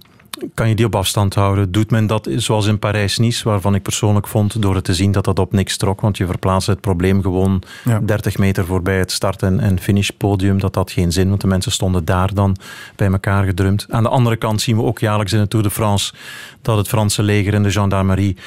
[0.54, 1.72] kan je die op afstand houden?
[1.72, 5.24] Doet men dat zoals in Parijs-Nice, waarvan ik persoonlijk vond, door het te zien dat
[5.24, 8.00] dat op niks trok, want je verplaatst het probleem gewoon ja.
[8.00, 11.72] 30 meter voorbij het start- en, en finishpodium, dat had geen zin, want de mensen
[11.72, 12.56] stonden daar dan
[12.96, 13.86] bij elkaar gedrumd.
[13.90, 16.14] Aan de andere kant zien we ook jaarlijks in de Tour de France
[16.62, 18.38] dat het Franse leger en de gendarmerie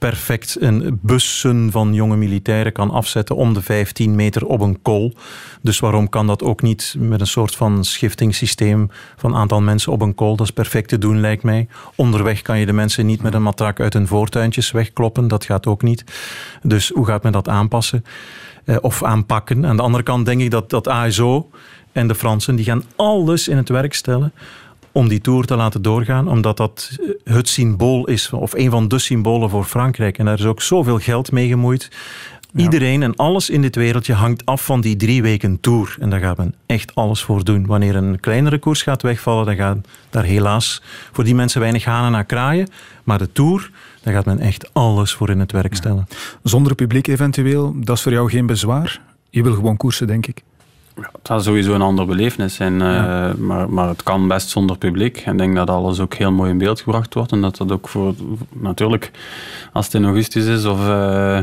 [0.00, 5.12] perfect een bussen van jonge militairen kan afzetten om de 15 meter op een kool.
[5.62, 10.00] Dus waarom kan dat ook niet met een soort van schiftingssysteem van aantal mensen op
[10.00, 10.36] een kool?
[10.36, 11.68] Dat is perfect te doen, lijkt mij.
[11.94, 15.28] Onderweg kan je de mensen niet met een matrak uit hun voortuintjes wegkloppen.
[15.28, 16.04] Dat gaat ook niet.
[16.62, 18.04] Dus hoe gaat men dat aanpassen?
[18.64, 19.66] Eh, of aanpakken?
[19.66, 21.50] Aan de andere kant denk ik dat, dat ASO
[21.92, 24.32] en de Fransen die gaan alles in het werk stellen
[24.92, 28.98] om die Tour te laten doorgaan, omdat dat het symbool is, of een van de
[28.98, 30.18] symbolen voor Frankrijk.
[30.18, 31.90] En daar is ook zoveel geld mee gemoeid.
[32.56, 35.96] Iedereen en alles in dit wereldje hangt af van die drie weken Tour.
[36.00, 37.66] En daar gaat men echt alles voor doen.
[37.66, 40.82] Wanneer een kleinere koers gaat wegvallen, dan gaan daar helaas
[41.12, 42.68] voor die mensen weinig hanen naar kraaien.
[43.04, 43.70] Maar de Tour,
[44.02, 46.06] daar gaat men echt alles voor in het werk stellen.
[46.42, 49.00] Zonder publiek eventueel, dat is voor jou geen bezwaar?
[49.30, 50.42] Je wil gewoon koersen, denk ik.
[50.96, 54.78] Ja, het zal sowieso een ander belevenis zijn, uh, maar, maar het kan best zonder
[54.78, 55.22] publiek.
[55.26, 57.88] Ik denk dat alles ook heel mooi in beeld gebracht wordt en dat dat ook
[57.88, 58.14] voor,
[58.52, 59.10] natuurlijk,
[59.72, 61.38] als het in augustus is of uh,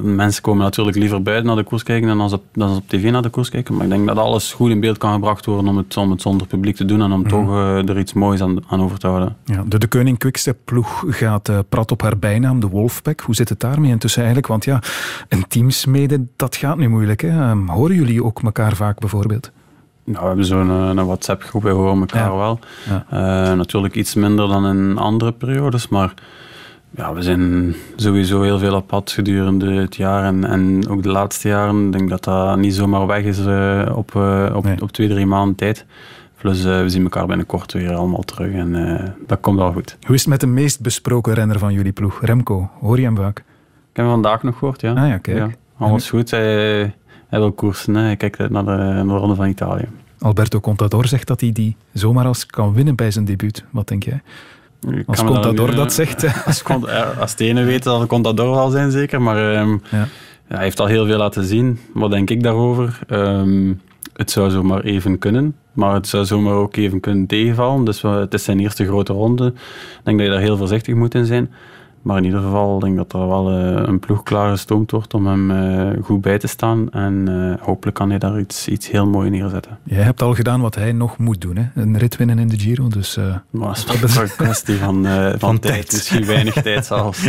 [0.00, 2.88] mensen komen natuurlijk liever buiten naar de koers kijken dan als, op, dan als op
[2.88, 3.74] tv naar de koers kijken.
[3.74, 6.22] Maar ik denk dat alles goed in beeld kan gebracht worden om het, om het
[6.22, 7.28] zonder publiek te doen en om mm.
[7.28, 9.36] toch uh, er iets moois aan, aan over te houden.
[9.44, 13.20] Ja, de De Koning Quickstep ploeg gaat prat op haar bijnaam, de Wolfpack.
[13.20, 14.52] Hoe zit het daarmee intussen eigenlijk?
[14.52, 14.82] Want ja,
[15.28, 17.20] een teamsmede, dat gaat nu moeilijk.
[17.20, 17.50] Hè?
[17.50, 19.50] Um, horen jullie ook elkaar vaak bijvoorbeeld?
[20.04, 22.58] Nou, we hebben zo'n een WhatsApp-groep, wij horen elkaar wel.
[22.88, 23.06] Ja.
[23.50, 26.14] Uh, natuurlijk iets minder dan in andere periodes, maar
[26.90, 31.08] ja, we zijn sowieso heel veel op pad gedurende het jaar en, en ook de
[31.08, 31.86] laatste jaren.
[31.86, 34.82] Ik denk dat dat niet zomaar weg is uh, op, uh, op, nee.
[34.82, 35.86] op twee, drie maanden tijd.
[36.36, 39.96] Plus we zien elkaar binnenkort weer allemaal terug en dat komt wel goed.
[40.06, 42.70] Hoe is het met de meest besproken renner van jullie ploeg, Remco?
[42.80, 43.38] Hoor je hem vaak?
[43.38, 43.44] Ik
[43.92, 44.92] heb hem vandaag nog gehoord, ja.
[44.92, 45.38] Ah ja, kijk.
[45.38, 46.30] Ja, alles goed.
[46.30, 46.94] Hij
[47.40, 47.94] wil koersen.
[47.94, 48.02] Hè.
[48.02, 49.88] Hij kijkt naar de, naar de Ronde van Italië.
[50.18, 53.64] Alberto Contador zegt dat hij die zomaar als kan winnen bij zijn debuut.
[53.70, 54.22] Wat denk jij?
[55.06, 56.24] Als Contador dat, dat zegt.
[56.46, 56.64] Als,
[57.18, 59.22] als de ene weet, zal Contador wel zijn, zeker.
[59.22, 60.06] Maar um, ja.
[60.46, 61.78] hij heeft al heel veel laten zien.
[61.94, 62.98] Wat denk ik daarover?
[63.10, 63.80] Um,
[64.12, 65.56] het zou zomaar even kunnen.
[65.72, 67.84] Maar het zou zomaar ook even kunnen tegenvallen.
[67.84, 69.46] Dus het is zijn eerste grote ronde.
[69.46, 71.50] Ik denk dat je daar heel voorzichtig moet in zijn.
[72.02, 75.14] Maar in ieder geval denk ik dat er wel uh, een ploeg klaar gestoomd wordt
[75.14, 76.90] om hem uh, goed bij te staan.
[76.90, 79.78] En uh, hopelijk kan hij daar iets, iets heel moois neerzetten.
[79.84, 81.56] Jij hebt al gedaan wat hij nog moet doen.
[81.56, 81.82] Hè?
[81.82, 82.88] Een rit winnen in de Giro.
[82.88, 83.18] Dus,
[83.50, 85.74] maar dat is een kwestie van, van, van tijd.
[85.74, 85.92] tijd.
[85.92, 87.22] Misschien weinig tijd zelfs.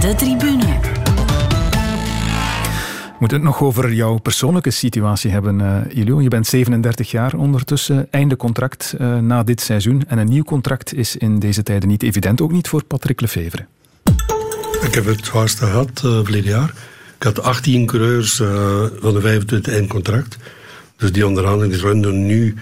[0.00, 1.03] De tribune.
[3.14, 6.20] We moeten het nog over jouw persoonlijke situatie hebben, uh, Ilio.
[6.22, 10.04] Je bent 37 jaar ondertussen, einde contract uh, na dit seizoen.
[10.08, 13.66] En een nieuw contract is in deze tijden niet evident, ook niet voor Patrick Lefevre.
[14.82, 16.74] Ik heb het zwaarste gehad uh, verleden jaar.
[17.16, 18.36] Ik had 18 coureurs
[19.00, 20.36] van de 25 eindcontract.
[20.96, 22.54] Dus die onderhandelingsronde nu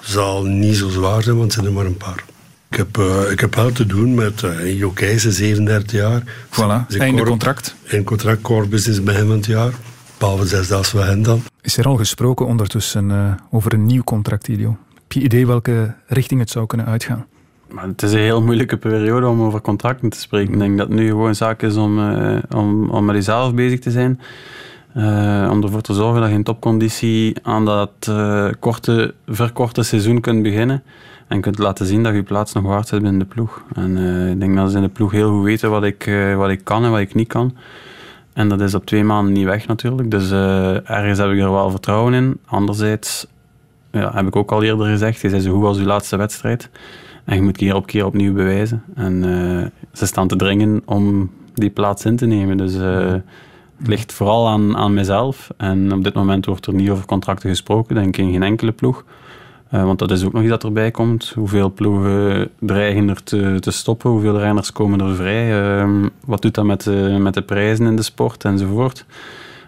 [0.00, 2.24] zal niet zo zwaar zijn, want het zijn er maar een paar.
[2.70, 2.98] Ik heb,
[3.30, 6.22] ik heb wel te doen met uh, Jo 37 jaar.
[6.50, 7.74] Voilà, einde contract.
[7.86, 9.72] Einde contract, core business begin van het jaar.
[10.18, 11.40] Behalve zesdaals we hen dan.
[11.60, 14.76] Is er al gesproken ondertussen uh, over een nieuw contract, Ilio?
[14.94, 17.26] Heb je idee welke richting het zou kunnen uitgaan?
[17.70, 20.52] Maar het is een heel moeilijke periode om over contracten te spreken.
[20.52, 23.80] Ik denk dat het nu gewoon zaak is om, uh, om, om met jezelf bezig
[23.80, 24.20] te zijn.
[24.96, 30.20] Uh, om ervoor te zorgen dat je in topconditie aan dat uh, korte, verkorte seizoen
[30.20, 30.82] kunt beginnen.
[31.28, 33.62] En kunt laten zien dat je plaats nog waard zit binnen de ploeg.
[33.74, 36.50] En uh, ik denk dat ze in de ploeg heel goed weten wat ik, wat
[36.50, 37.56] ik kan en wat ik niet kan.
[38.36, 40.10] En dat is op twee maanden niet weg natuurlijk.
[40.10, 42.38] Dus uh, ergens heb ik er wel vertrouwen in.
[42.46, 43.26] Anderzijds
[43.92, 46.70] ja, heb ik ook al eerder gezegd, je zei zo goed als je laatste wedstrijd.
[47.24, 48.82] En je moet keer op keer opnieuw bewijzen.
[48.94, 52.56] En uh, ze staan te dringen om die plaats in te nemen.
[52.56, 53.12] Dus uh,
[53.78, 55.50] het ligt vooral aan, aan mezelf.
[55.56, 58.72] En op dit moment wordt er niet over contracten gesproken, denk ik in geen enkele
[58.72, 59.04] ploeg.
[59.72, 61.32] Uh, want dat is ook nog iets dat erbij komt.
[61.34, 64.10] Hoeveel ploegen dreigen er te, te stoppen?
[64.10, 65.80] Hoeveel renners komen er vrij?
[65.82, 69.04] Uh, wat doet dat met de, met de prijzen in de sport enzovoort?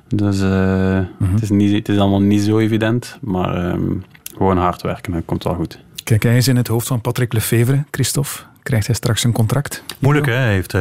[0.08, 1.32] Dus uh, mm-hmm.
[1.32, 3.18] het, is niet, het is allemaal niet zo evident.
[3.20, 3.92] Maar ehm,
[4.36, 5.78] gewoon hard werken, dat komt wel goed.
[6.04, 8.30] Kijk, hij is in het hoofd van Patrick Lefevre, Christophe.
[8.62, 9.84] Krijgt hij straks een contract?
[9.98, 10.32] Moeilijk, hè?
[10.32, 10.74] Hij heeft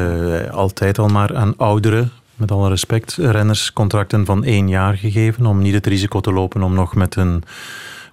[0.51, 5.61] altijd al maar aan ouderen met alle respect, renners contracten van één jaar gegeven om
[5.61, 7.43] niet het risico te lopen om nog met een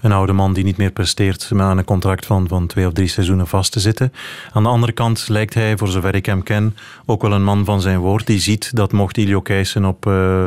[0.05, 3.09] een oude man die niet meer presteert met een contract van, van twee of drie
[3.09, 4.12] seizoenen vast te zitten.
[4.52, 6.76] Aan de andere kant lijkt hij, voor zover ik hem ken,
[7.07, 8.26] ook wel een man van zijn woord.
[8.26, 10.44] Die ziet dat mocht Ilio Keijsen op, uh,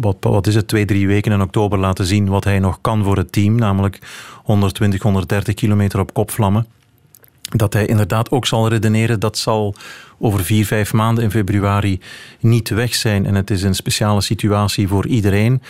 [0.00, 3.04] wat, wat is het, twee, drie weken in oktober laten zien wat hij nog kan
[3.04, 3.98] voor het team, namelijk
[4.44, 6.66] 120, 130 kilometer op kopvlammen
[7.48, 9.74] dat hij inderdaad ook zal redeneren dat zal
[10.18, 12.00] over vier, vijf maanden in februari
[12.40, 13.26] niet weg zijn.
[13.26, 15.62] En het is een speciale situatie voor iedereen.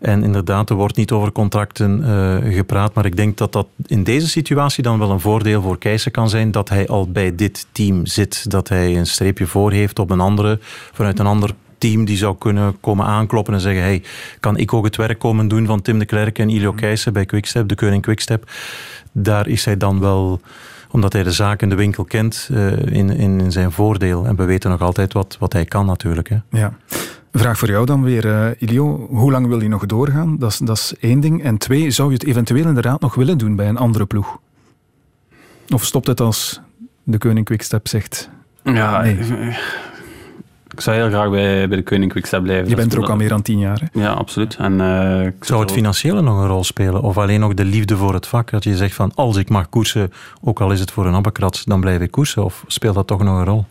[0.00, 2.94] En inderdaad, er wordt niet over contracten uh, gepraat.
[2.94, 6.28] Maar ik denk dat dat in deze situatie dan wel een voordeel voor Keijsen kan
[6.28, 6.50] zijn.
[6.50, 8.50] Dat hij al bij dit team zit.
[8.50, 10.58] Dat hij een streepje voor heeft op een andere,
[10.92, 11.50] vanuit een ander
[11.82, 14.02] team die zou kunnen komen aankloppen en zeggen hey,
[14.40, 17.24] kan ik ook het werk komen doen van Tim de Klerk en Ilio Keijsen bij
[17.24, 18.50] Quickstep, de Keuring Quickstep.
[19.12, 20.40] Daar is hij dan wel
[20.92, 24.26] omdat hij de zaak in de winkel kent, uh, in, in zijn voordeel.
[24.26, 26.28] En we weten nog altijd wat, wat hij kan natuurlijk.
[26.28, 26.38] Hè.
[26.50, 26.76] Ja.
[27.32, 29.06] Vraag voor jou dan weer, uh, Ilio.
[29.10, 30.38] Hoe lang wil je nog doorgaan?
[30.38, 31.42] Dat is, dat is één ding.
[31.42, 34.38] En twee, zou je het eventueel inderdaad nog willen doen bij een andere ploeg?
[35.68, 36.60] Of stopt het als
[37.02, 38.30] de Koning Quickstep zegt...
[38.64, 39.18] Ja, nee.
[40.72, 42.68] Ik zou heel graag bij, bij de Koning Quickstep blijven.
[42.68, 43.80] Je bent er ook al meer dan tien jaar.
[43.80, 44.00] Hè?
[44.00, 44.56] Ja, absoluut.
[44.56, 47.02] En, uh, zou het financiële nog een rol spelen?
[47.02, 48.50] Of alleen nog de liefde voor het vak?
[48.50, 51.62] Dat je zegt van, als ik mag koersen, ook al is het voor een abbekrat,
[51.64, 52.44] dan blijf ik koersen.
[52.44, 53.64] Of speelt dat toch nog een rol?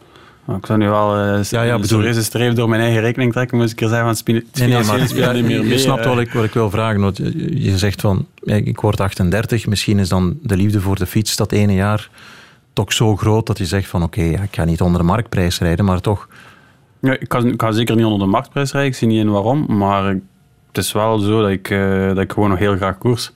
[0.45, 2.05] Nou, ik zou nu wel uh, ja, ja, bedoel...
[2.05, 4.83] een streef door mijn eigen rekening trekken, moest ik er zeggen van het nee, nee,
[4.83, 5.67] maar, ja, niet meer mee.
[5.67, 7.01] Je snapt wat ik, wat ik wil vragen.
[7.01, 11.35] Want je zegt van, ik word 38, misschien is dan de liefde voor de fiets
[11.35, 12.09] dat ene jaar
[12.73, 15.59] toch zo groot dat je zegt van oké, okay, ik ga niet onder de marktprijs
[15.59, 16.27] rijden, maar toch
[17.01, 19.65] ja, ik, kan, ik zeker niet onder de marktprijs rijden, ik zie niet in waarom.
[19.77, 20.03] Maar
[20.67, 23.31] het is wel zo dat ik, uh, dat ik gewoon nog heel graag koers.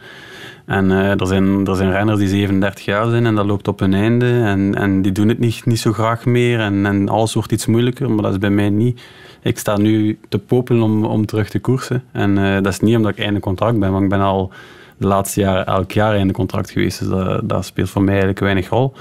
[0.65, 3.79] En uh, er, zijn, er zijn renners die 37 jaar zijn en dat loopt op
[3.79, 4.25] hun einde.
[4.25, 6.59] En, en die doen het niet, niet zo graag meer.
[6.59, 9.01] En, en alles wordt iets moeilijker, maar dat is bij mij niet.
[9.41, 12.03] Ik sta nu te popelen om, om terug te koersen.
[12.11, 14.51] En uh, dat is niet omdat ik einde contract ben, maar ik ben al
[14.97, 16.99] de laatste jaren elk jaar einde contract geweest.
[16.99, 18.93] Dus dat, speelt voor mij eigenlijk weinig rol.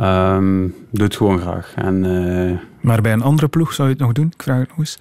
[0.00, 1.72] Um, doe het gewoon graag.
[1.76, 2.04] En,
[2.82, 4.32] maar bij een andere ploeg zou je het nog doen?
[4.36, 4.98] Ik vraag het nog eens.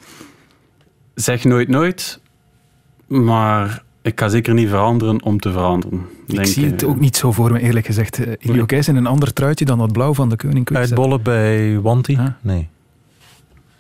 [1.16, 2.20] Zeg nooit nooit,
[3.08, 6.06] maar ik ga zeker niet veranderen om te veranderen.
[6.28, 8.20] Ik denk, zie het ook niet zo voor me, eerlijk gezegd.
[8.20, 8.82] Uh, Ilio nee.
[8.86, 12.18] in een ander truitje dan dat blauw van de Koning Uitbollen bij Wanti?
[12.42, 12.70] Nee.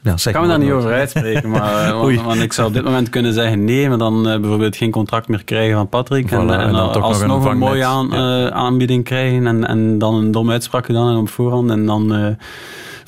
[0.03, 2.83] Ja, zeg kan we daar niet over uitspreken, maar uh, want, ik zou op dit
[2.83, 6.27] moment kunnen zeggen nee, maar dan uh, bijvoorbeeld geen contract meer krijgen van Patrick.
[6.27, 8.45] Voilà, en, en, en dan alsnog nog een, een mooie aan, ja.
[8.45, 12.37] uh, aanbieding krijgen en, en dan een dom uitspraak gedaan op voorhand en dan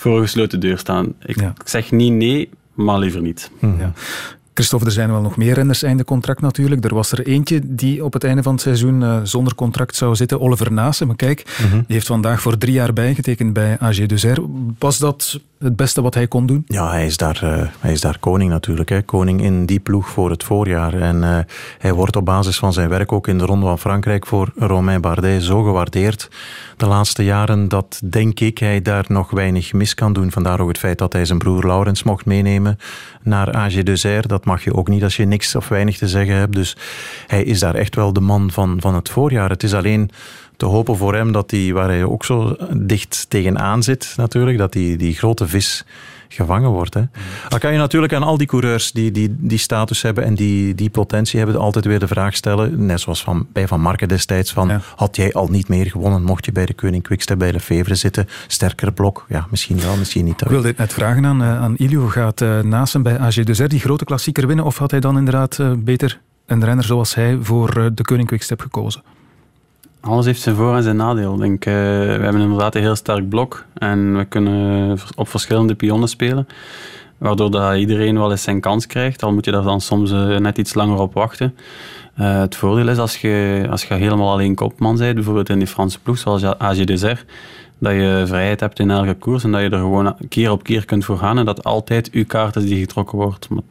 [0.04, 1.14] voor een gesloten deur staan.
[1.26, 1.54] Ik, ja.
[1.66, 3.52] zeg niet nee, maar liever niet.
[3.60, 3.80] Hm.
[3.80, 3.94] Ja.
[4.54, 6.86] Christophe, er zijn wel nog meer renners einde contract natuurlijk.
[6.86, 10.16] Er was er eentje die op het einde van het seizoen uh, zonder contract zou
[10.16, 11.08] zitten, Oliver Naassen.
[11.08, 11.84] Maar kijk, mm -hmm.
[11.88, 14.38] die heeft vandaag voor drie jaar bijgetekend bij AG Duzer.
[14.80, 16.64] Was dat het beste wat hij kon doen?
[16.68, 18.90] Ja, hij is daar, uh, hij is daar koning natuurlijk.
[18.90, 19.02] Hè.
[19.02, 20.94] Koning in die ploeg voor het voorjaar.
[20.94, 21.38] En uh,
[21.78, 25.02] hij wordt op basis van zijn werk ook in de Ronde van Frankrijk voor Romain
[25.02, 26.30] Bardet zo gewaardeerd
[26.84, 30.32] de laatste jaren dat, denk ik, hij daar nog weinig mis kan doen.
[30.32, 32.78] Vandaar ook het feit dat hij zijn broer Laurens mocht meenemen
[33.22, 34.28] naar AG Duzer.
[34.28, 36.54] Dat mag je ook niet als je niks of weinig te zeggen hebt.
[36.54, 36.78] Dus
[37.28, 39.50] hij is daar echt wel de man van, van het voorjaar.
[39.50, 40.10] Het is alleen
[40.58, 44.74] te hopen voor hem dat hij, waar hij ook zo dicht tegenaan zit natuurlijk, dat
[44.74, 45.86] die, die grote vis
[46.34, 46.94] gevangen wordt.
[46.94, 47.02] Hè.
[47.50, 50.76] Dan kan je natuurlijk aan al die coureurs die die, die status hebben en die,
[50.76, 54.54] die potentie hebben, altijd weer de vraag stellen, net zoals van, bij Van Marken destijds,
[54.54, 57.96] van had jij al niet meer gewonnen, mocht je bij de Koning Quickstep bij Lefevre
[57.96, 60.42] zitten, sterkere blok, ja, misschien wel, misschien niet.
[60.42, 63.44] Ik wil dit net vragen aan, uh, aan Ilio, gaat uh, naast hem bij AG
[63.44, 67.38] die grote klassieker winnen, of had hij dan inderdaad uh, beter een renner zoals hij
[67.42, 69.04] voor de Koning Quickstep gekozen?
[70.04, 71.36] Alles heeft zijn voor- en zijn nadeel.
[71.36, 76.10] Denk, uh, we hebben inderdaad een heel sterk blok en we kunnen op verschillende pionnen
[76.10, 76.48] spelen.
[77.18, 80.38] Waardoor dat iedereen wel eens zijn kans krijgt, al moet je daar dan soms uh,
[80.38, 81.56] net iets langer op wachten.
[82.20, 85.68] Uh, het voordeel is als je, als je helemaal alleen kopman bent, bijvoorbeeld in die
[85.68, 87.26] Franse ploeg zoals AG Desert,
[87.78, 90.86] dat je vrijheid hebt in elke koers en dat je er gewoon keer op keer
[90.86, 93.50] kunt voor gaan en dat altijd uw kaart is die getrokken wordt.
[93.50, 93.64] Maar,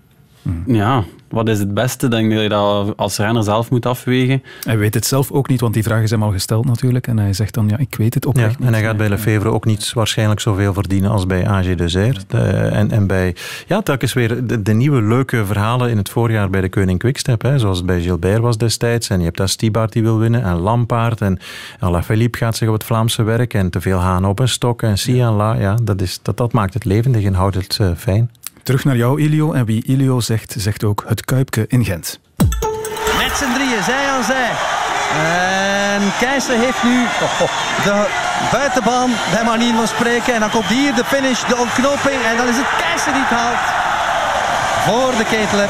[0.43, 0.75] mm.
[0.75, 2.09] Ja, wat is het beste?
[2.09, 4.43] Denk dat je dat als renner zelf moet afwegen.
[4.65, 7.07] Hij weet het zelf ook niet, want die vraag is hem al gesteld natuurlijk.
[7.07, 8.57] En hij zegt dan, ja, ik weet het ook ja, niet.
[8.61, 12.25] En hij gaat bij Lefevre ook niet waarschijnlijk zoveel verdienen als bij AG Desert.
[12.35, 16.61] en, en bij, ja, telkens weer de, de, nieuwe leuke verhalen in het voorjaar bij
[16.61, 17.43] de Koning Quickstep.
[17.43, 19.09] Hè, zoals het bij Gilbert was destijds.
[19.09, 20.43] En je hebt daar Stibaert die wil winnen.
[20.43, 21.21] En Lampaard.
[21.21, 21.39] En
[21.79, 23.55] Alaphilippe gaat zich op het Vlaamse werk.
[23.55, 24.83] En te veel haan op een stok.
[24.83, 25.55] En Sia La.
[25.55, 28.31] Ja, dat, is, dat, dat maakt het levendig en houdt het uh, fijn.
[28.63, 29.53] Terug naar jou, Ilio.
[29.53, 32.21] En wie Ilio zegt, zegt ook het Kuipke in Gent.
[33.19, 34.51] Met z'n drieën, zij aan zij.
[35.95, 37.07] En Keijzer heeft nu
[37.85, 38.07] de
[38.51, 40.35] buitenbaan, bij manier van spreken.
[40.35, 42.23] En dan komt hier de finish, de ontknoping.
[42.31, 43.67] En dan is het Keijzer die het haalt.
[44.87, 45.69] Voor de Ketler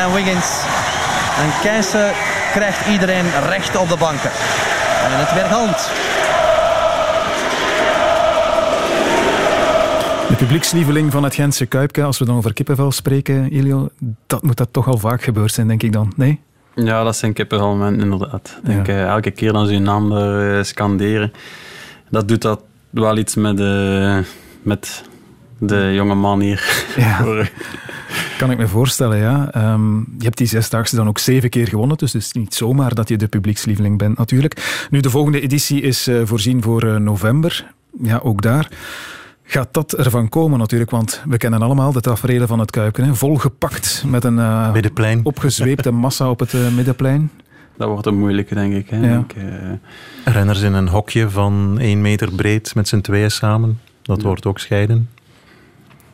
[0.00, 0.46] en Wiggins.
[1.38, 2.14] En Keijzer
[2.52, 4.30] krijgt iedereen recht op de banken.
[5.04, 5.90] En het werd hand.
[10.28, 13.88] De publiekslieveling van het Gentse Kuipke, als we dan over kippenvel spreken, Ilio,
[14.26, 16.12] dat moet dat toch al vaak gebeurd zijn, denk ik dan.
[16.16, 16.40] Nee?
[16.74, 18.58] Ja, dat zijn kippenvelmomenten inderdaad.
[18.62, 18.68] Ja.
[18.68, 21.32] Denk, uh, elke keer dan ze hun naam er, uh, scanderen,
[22.10, 24.18] dat doet dat wel iets met, uh,
[24.62, 25.04] met
[25.58, 26.86] de jonge man hier.
[26.96, 27.24] Ja.
[28.38, 29.48] Kan ik me voorstellen, ja.
[29.52, 32.94] Ehm, je hebt die zesdaagse dan ook zeven keer gewonnen, dus het is niet zomaar
[32.94, 34.86] dat je de publiekslieveling bent natuurlijk.
[34.90, 37.66] Nu, de volgende editie is voorzien voor november.
[38.02, 38.68] Ja, ook daar
[39.46, 43.04] gaat dat ervan komen natuurlijk, want we kennen allemaal de tafereelen van het Kuiken.
[43.04, 43.14] Hè?
[43.14, 45.20] Volgepakt met een uh, middenplein.
[45.22, 47.30] opgezweepte massa op het uh, middenplein.
[47.76, 48.90] Dat wordt een moeilijke, denk ik.
[48.90, 49.10] Hè?
[49.10, 49.18] Ja.
[49.18, 49.44] ik uh...
[50.24, 53.80] Renners in een hokje van één meter breed met z'n tweeën samen.
[54.02, 54.26] Dat ja.
[54.26, 55.08] wordt ook scheiden.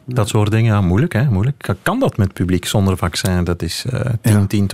[0.05, 1.75] Dat soort dingen, ja, moeilijk hè, moeilijk.
[1.83, 3.45] Kan dat met publiek zonder vaccin?
[3.45, 4.47] Dat is uh, 10, ja.
[4.47, 4.71] 10,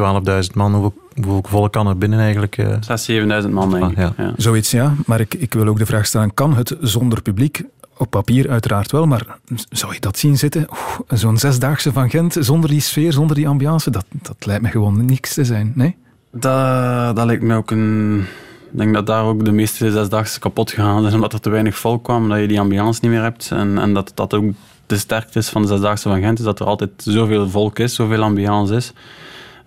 [0.49, 0.73] 12.000 man.
[0.73, 2.57] Hoeveel, hoeveel volk kan er binnen eigenlijk?
[2.57, 2.67] Uh...
[2.67, 3.99] 6.000, 7.000 man denk ik.
[3.99, 4.33] Ah, ja.
[4.37, 7.65] Zoiets ja, maar ik, ik wil ook de vraag stellen, kan het zonder publiek?
[7.99, 9.39] Op papier uiteraard wel, maar
[9.71, 10.67] zou je dat zien zitten?
[11.09, 15.05] Zo'n zesdaagse van Gent, zonder die sfeer, zonder die ambiance, dat, dat lijkt me gewoon
[15.05, 15.97] niks te zijn, nee?
[16.33, 18.25] Dat, dat lijkt me ook een...
[18.73, 21.77] Ik denk dat daar ook de meeste zesdaagse kapot gegaan zijn, omdat er te weinig
[21.77, 23.51] volk kwam, dat je die ambiance niet meer hebt.
[23.51, 24.45] En, en dat dat ook
[24.87, 27.95] de sterkte is van de Zesdaagse van Gent, is dat er altijd zoveel volk is,
[27.95, 28.93] zoveel ambiance is.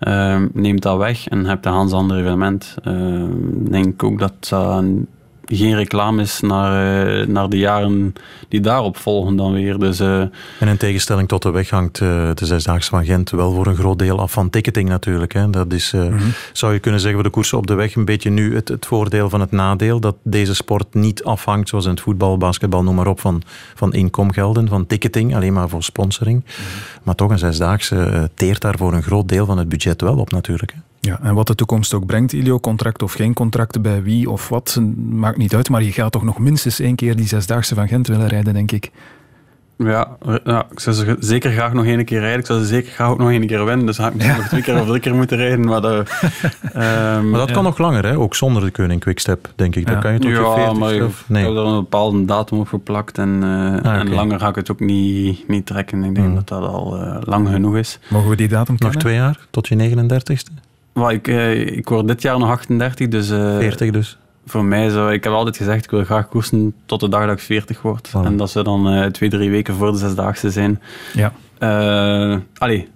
[0.00, 2.74] Uh, neemt dat weg en hebt een ganz ander evenement.
[2.78, 3.24] Ik uh,
[3.70, 4.52] denk ook dat
[5.56, 8.12] geen reclame is naar, uh, naar de jaren
[8.48, 9.78] die daarop volgen dan weer.
[9.78, 13.52] Dus, uh, en in tegenstelling tot de weg hangt uh, de Zesdaagse van Gent wel
[13.52, 15.32] voor een groot deel af van ticketing natuurlijk.
[15.32, 15.50] Hè.
[15.50, 16.32] Dat is, mm-hmm.
[16.52, 18.86] zou je kunnen zeggen, voor de koersen op de weg een beetje nu het, het
[18.86, 20.00] voordeel van het nadeel.
[20.00, 23.42] Dat deze sport niet afhangt, zoals in het voetbal, basketbal, noem maar op, van,
[23.74, 26.44] van inkomgelden, van ticketing, alleen maar voor sponsoring.
[26.44, 27.00] Mm-hmm.
[27.02, 30.30] Maar toch, een Zesdaagse teert daar voor een groot deel van het budget wel op
[30.30, 30.72] natuurlijk.
[30.72, 30.91] Hè.
[31.06, 34.48] Ja, en wat de toekomst ook brengt, Ilio, contract of geen contract, bij wie of
[34.48, 35.68] wat, maakt niet uit.
[35.68, 38.72] Maar je gaat toch nog minstens één keer die zesdaagse van Gent willen rijden, denk
[38.72, 38.90] ik.
[39.76, 40.08] Ja,
[40.44, 42.38] ja, ik zou ze zeker graag nog één keer rijden.
[42.38, 43.86] Ik zou ze zeker graag ook nog één keer winnen.
[43.86, 45.64] Dus ga ik misschien nog twee keer of drie keer moeten rijden.
[45.64, 46.04] Maar, de,
[46.76, 46.80] um,
[47.30, 47.54] maar dat ja.
[47.54, 48.18] kan nog langer, hè?
[48.18, 49.86] ook zonder de Koning Quickstep, denk ik.
[49.86, 51.42] Dan kan je tot ja, je 40 maar ik, of, nee.
[51.42, 53.18] ik heb er een bepaalde datum op geplakt.
[53.18, 53.98] En, uh, ah, okay.
[53.98, 56.04] en langer ga ik het ook niet, niet trekken.
[56.04, 56.34] Ik denk mm.
[56.34, 57.98] dat dat al uh, lang genoeg is.
[58.08, 58.92] Mogen we die datum kennen?
[58.94, 60.61] Nog twee jaar, tot je 39ste?
[60.92, 63.28] Maar ik, uh, ik word dit jaar nog 38, dus...
[63.28, 64.18] 40 dus?
[64.46, 65.12] Voor mij zou...
[65.12, 68.10] Ik heb altijd gezegd, ik wil graag koersen tot de dag dat ik 40 word.
[68.24, 70.80] En dat zou dan uh, twee, drie weken voor de zesdaagse zijn.
[71.12, 71.32] Ja.
[71.58, 72.88] Uh, allee,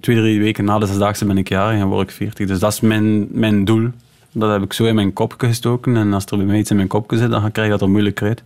[0.00, 2.46] twee, drie weken na de zesdaagse ben ik jarig en word ik 40.
[2.46, 3.88] Dus dat is mijn, mijn doel.
[4.32, 5.96] Dat heb ik zo in mijn kop gestoken.
[5.96, 7.90] En als er bij mij iets in mijn kop zit, dan krijg ik dat er
[7.90, 8.42] moeilijk uit.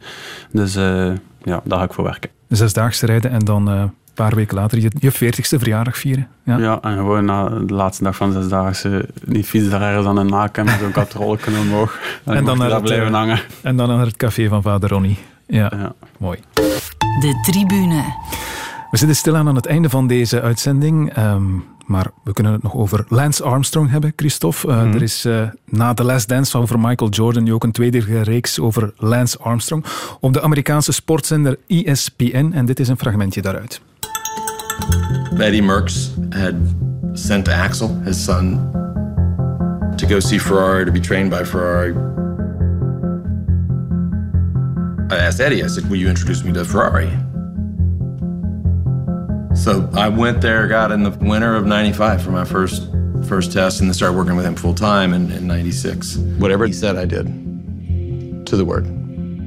[0.53, 1.13] Dus uh,
[1.43, 2.31] ja, daar ga ik voor werken.
[2.49, 3.93] Zesdaagse rijden en dan
[4.25, 6.29] paar weken later je, je 40ste verjaardag vieren.
[6.43, 6.59] Ja.
[6.59, 10.23] ja, en gewoon na de laatste dag van zesdaagse die fiets daar ergens aan de
[10.23, 11.99] naken met zo'n katrolken omhoog.
[12.25, 13.41] En, en dan naar het, blijven hangen.
[13.63, 15.19] En dan naar het café van vader Ronnie.
[15.47, 15.93] Ja, ja.
[16.19, 16.39] mooi.
[17.21, 18.05] De tribune.
[18.91, 21.17] We zitten stilaan aan het einde van deze uitzending.
[21.19, 24.69] Um, maar we kunnen het nog over Lance Armstrong hebben, Christophe.
[24.69, 24.95] Uh, mm-hmm.
[24.95, 28.61] Er is uh, na The Last Dance over Michael Jordan nu ook een tweede reeks
[28.61, 29.85] over Lance Armstrong
[30.21, 32.51] op de Amerikaanse sportzender ESPN.
[32.53, 33.81] En dit is een fragmentje daaruit.
[35.41, 36.57] Eddie Merckx had
[37.19, 38.73] sent Axel, his son,
[39.97, 41.95] to go see Ferrari, to be trained by Ferrari.
[45.11, 47.09] I asked Eddie, I said, Will you introduce me to Ferrari?
[49.57, 52.89] So I went there, got in the winter of 95 for my first
[53.27, 56.17] first test, and then started working with him full time in, in 96.
[56.39, 57.27] Whatever he said, I did
[58.47, 58.85] to the word.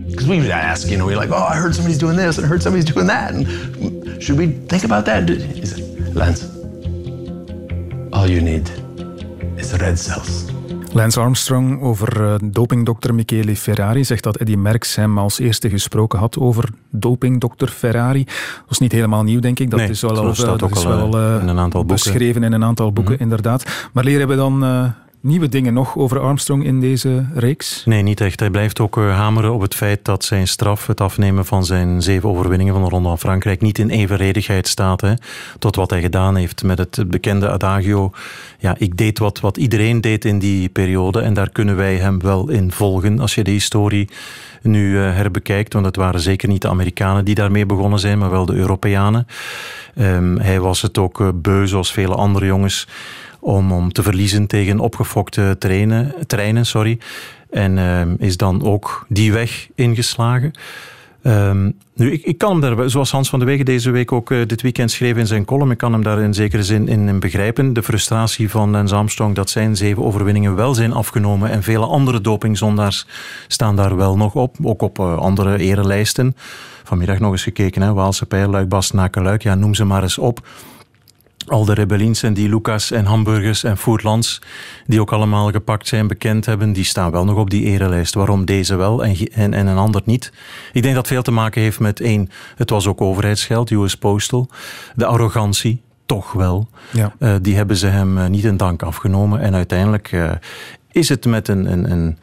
[0.08, 2.46] Because we would ask, you know, we're like, oh, I heard somebody's doing this and
[2.46, 3.34] I heard somebody's doing that.
[3.34, 5.30] And should we think about that?
[5.30, 6.46] He said, Lance,
[8.12, 8.72] all you need
[9.58, 10.46] is red cells.
[10.94, 16.20] Lance Armstrong over uh, dopingdokter Michele Ferrari zegt dat Eddie Merckx hem als eerste gesproken
[16.20, 18.24] had over dopingdokter Ferrari.
[18.26, 19.70] Dat is niet helemaal nieuw, denk ik.
[19.70, 21.60] Dat nee, is wel, dat al, staat dat ook is al wel uh, in een
[21.60, 22.04] aantal boeken.
[22.04, 23.30] beschreven in een aantal boeken, mm-hmm.
[23.30, 23.90] inderdaad.
[23.92, 24.86] Maar leren we dan uh,
[25.22, 27.84] nieuwe dingen nog over Armstrong in deze reeks?
[27.86, 28.40] Nee, niet echt.
[28.40, 32.02] Hij blijft ook uh, hameren op het feit dat zijn straf, het afnemen van zijn
[32.02, 35.14] zeven overwinningen van de Ronde van Frankrijk, niet in evenredigheid staat hè,
[35.60, 38.12] tot wat hij gedaan heeft met het bekende adagio.
[38.60, 42.22] Ja, ik deed wat, wat iedereen deed in die periode en daar kunnen wij hem
[42.22, 44.10] wel in volgen als je de historie
[44.62, 45.74] nu uh, herbekijkt.
[45.74, 49.28] Want het waren zeker niet de Amerikanen die daarmee begonnen zijn, maar wel de Europeanen.
[49.96, 52.88] Um, hij was het ook uh, beu, zoals vele andere jongens,
[53.42, 56.66] om, om te verliezen tegen opgefokte terreinen, terreinen.
[56.66, 57.00] Sorry.
[57.50, 60.52] En uh, is dan ook die weg ingeslagen.
[61.24, 64.32] Um, nu, ik, ik kan hem daar, zoals Hans van de Wegen deze week ook
[64.32, 67.20] uh, dit weekend schreef in zijn column, ik kan hem daar in zekere zin in,
[67.20, 67.74] begrijpen.
[67.74, 72.22] De frustratie van Lance Armstrong dat zijn zeven overwinningen wel zijn afgenomen en vele andere
[72.22, 73.08] dopingzondaars
[73.48, 76.36] staan daar wel nog op, ook op uh, andere erelijsten.
[76.84, 78.68] Vanmiddag nog eens gekeken, hè, Waalse Pijl,
[79.14, 80.48] Luik, ja, noem ze maar eens op
[81.48, 84.42] al de rebelliens en die Lucas en Hamburgers en Voerlands,
[84.86, 88.14] die ook allemaal gepakt zijn, bekend hebben, die staan wel nog op die erelijst.
[88.14, 90.32] Waarom deze wel en, en, en een ander niet?
[90.74, 94.50] Ik denk dat veel te maken heeft met één, het was ook overheidsgeld, US Postal,
[94.96, 96.70] de arrogantie, toch wel.
[96.92, 97.14] Ja.
[97.20, 99.40] Uh, die hebben ze hem uh, niet in dank afgenomen.
[99.40, 100.32] En uiteindelijk uh,
[100.92, 102.18] is het met een, een, een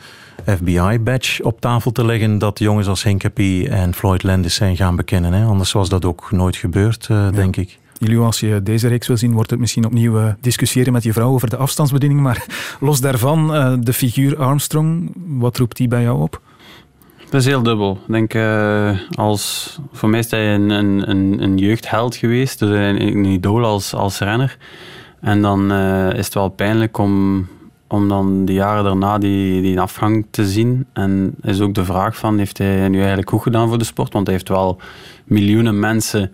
[0.57, 5.33] FBI-badge op tafel te leggen dat jongens als Hinkepie en Floyd Landis zijn gaan bekennen.
[5.33, 5.45] Hè?
[5.45, 7.31] Anders was dat ook nooit gebeurd, ja.
[7.31, 7.79] denk ik.
[7.99, 11.13] Jullie, als je deze reeks wil zien, wordt het misschien opnieuw uh, discussiëren met je
[11.13, 12.21] vrouw over de afstandsbediening.
[12.21, 12.47] Maar
[12.81, 16.41] los daarvan, uh, de figuur Armstrong, wat roept die bij jou op?
[17.31, 17.99] Dat is heel dubbel.
[18.07, 23.03] Ik denk, uh, als, voor mij is hij een, een, een, jeugdheld geweest, dus een,
[23.03, 24.57] een idool als, als renner.
[25.21, 25.73] En dan
[26.13, 27.47] is het wel pijnlijk om,
[27.87, 30.87] om dan de jaren daarna die, die afgang te zien.
[30.93, 34.13] En is ook de vraag van, heeft hij nu eigenlijk goed gedaan voor de sport?
[34.13, 34.81] Want hij heeft wel
[35.25, 36.33] miljoenen mensen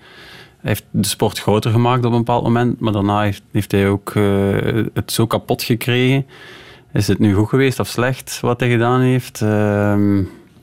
[0.65, 4.15] heeft de sport groter gemaakt op een bepaald moment, maar daarna heeft, heeft hij ook
[4.15, 6.27] uh, het zo kapot gekregen.
[6.93, 9.41] Is het nu goed geweest of slecht wat hij gedaan heeft?
[9.41, 9.99] Uh,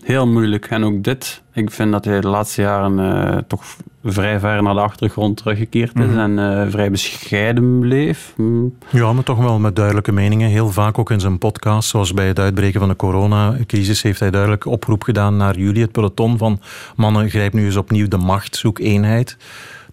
[0.03, 0.65] heel moeilijk.
[0.65, 3.63] En ook dit, ik vind dat hij de laatste jaren uh, toch
[4.03, 6.37] vrij ver naar de achtergrond teruggekeerd is mm -hmm.
[6.37, 8.33] en uh, vrij bescheiden bleef.
[8.37, 8.75] Mm.
[8.89, 10.49] Ja, maar toch wel met duidelijke meningen.
[10.49, 14.31] Heel vaak ook in zijn podcast, zoals bij het uitbreken van de coronacrisis, heeft hij
[14.31, 16.59] duidelijk oproep gedaan naar jullie, het peloton van
[16.95, 19.37] mannen, grijp nu eens opnieuw de macht, zoek eenheid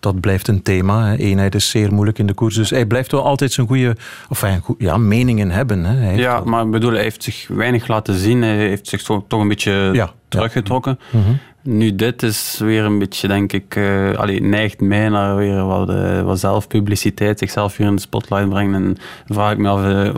[0.01, 1.17] dat blijft een thema.
[1.17, 2.55] Eenheid is zeer moeilijk in de koers.
[2.55, 3.97] Dus hij blijft wel altijd zijn goede
[4.29, 4.45] of
[4.79, 5.85] ja, meningen hebben.
[5.85, 5.97] Hè.
[5.97, 8.43] Hij ja, maar ik bedoel, hij heeft zich weinig laten zien.
[8.43, 10.99] Hij heeft zich toch, toch een beetje ja, teruggetrokken.
[11.11, 11.19] Ja.
[11.19, 11.39] Mm -hmm.
[11.63, 15.91] Nu, dit is weer een beetje, denk ik, uh, allee, neigt mij naar weer wat,
[15.91, 18.75] uh, wat zelfpubliciteit, zichzelf weer in de spotlight brengen.
[18.75, 18.97] En
[19.27, 20.15] vraag ik me af, uh,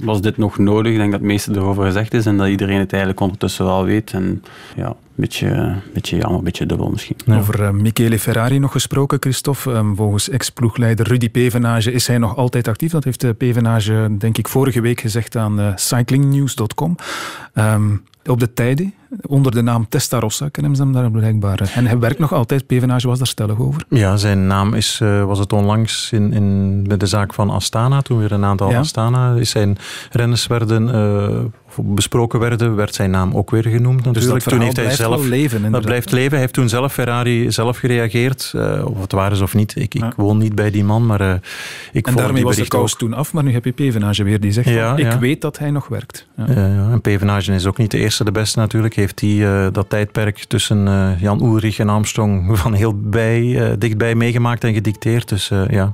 [0.00, 0.92] was dit nog nodig?
[0.92, 3.84] Ik denk dat het meeste erover gezegd is en dat iedereen het eigenlijk ondertussen wel
[3.84, 4.12] weet.
[4.12, 4.42] En
[4.76, 7.16] ja, beetje, beetje jammer, beetje dubbel misschien.
[7.28, 9.70] Over uh, Michele Ferrari nog gesproken, Christophe.
[9.70, 12.92] Um, volgens ex-ploegleider Rudy Pevenage is hij nog altijd actief.
[12.92, 16.96] Dat heeft Pevenage, denk ik, vorige week gezegd aan cyclingnews.com.
[17.54, 18.94] Um, op de tijden,
[19.26, 21.70] onder de naam Testarossa kennen ze hem daar blijkbaar.
[21.74, 23.84] En hij werkt nog altijd, Pevenage was daar stellig over.
[23.88, 28.02] Ja, zijn naam is, uh, was het onlangs in, in, bij de zaak van Astana,
[28.02, 28.78] toen weer een aantal ja.
[28.78, 29.78] Astana, is zijn
[30.10, 31.38] renners werden, uh,
[31.76, 34.14] besproken werden, werd zijn naam ook weer genoemd natuurlijk.
[34.34, 35.72] Dus dat toen heeft hij blijft zelf, leven.
[35.72, 36.30] Dat blijft leven.
[36.30, 39.76] Hij heeft toen zelf Ferrari zelf gereageerd, uh, of het waar is of niet.
[39.76, 40.06] Ik, ja.
[40.06, 41.34] ik woon niet bij die man, maar uh,
[41.92, 44.52] ik En daarmee was de kous toen af, maar nu heb je Pevenage weer die
[44.52, 46.26] zegt, ja, ik weet dat hij nog werkt.
[46.36, 46.46] Ja.
[46.92, 48.94] en Pevenage is ook niet de eerste, de beste natuurlijk.
[48.94, 53.72] Heeft hij uh, dat tijdperk tussen uh, Jan Ulrich en Armstrong van heel bij, uh,
[53.78, 55.28] dichtbij meegemaakt en gedicteerd.
[55.28, 55.92] Dus ja.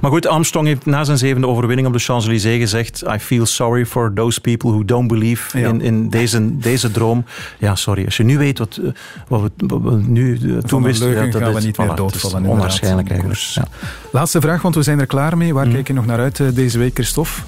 [0.00, 3.86] Maar goed, Armstrong heeft na zijn zevende overwinning op de Champs-Élysées gezegd I feel sorry
[3.86, 5.68] for those people who don't believe ja.
[5.68, 7.24] in, in deze, deze droom.
[7.58, 8.04] Ja, sorry.
[8.04, 8.80] Als je nu weet wat,
[9.28, 11.10] wat, we, wat we nu toen wisten...
[11.10, 12.44] Ja, dat gaan we niet voilà, meer doodvallen.
[12.44, 13.40] Onwaarschijnlijk eigenlijk.
[13.40, 13.64] Ja.
[14.10, 15.54] Laatste vraag, want we zijn er klaar mee.
[15.54, 15.72] Waar mm.
[15.72, 17.40] kijk je nog naar uit deze week, Christophe?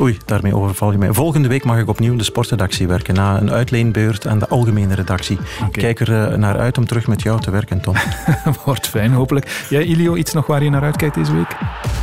[0.00, 1.12] Oei, daarmee overval je mij.
[1.12, 3.14] Volgende week mag ik opnieuw in de sportredactie werken.
[3.14, 5.38] Na een uitleenbeurt aan de algemene redactie.
[5.56, 5.70] Okay.
[5.70, 7.94] Kijk er uh, naar uit om terug met jou te werken, Tom.
[8.64, 9.66] Wordt fijn, hopelijk.
[9.70, 11.56] Jij, Ilio, iets nog waar je naar uitkijkt deze week?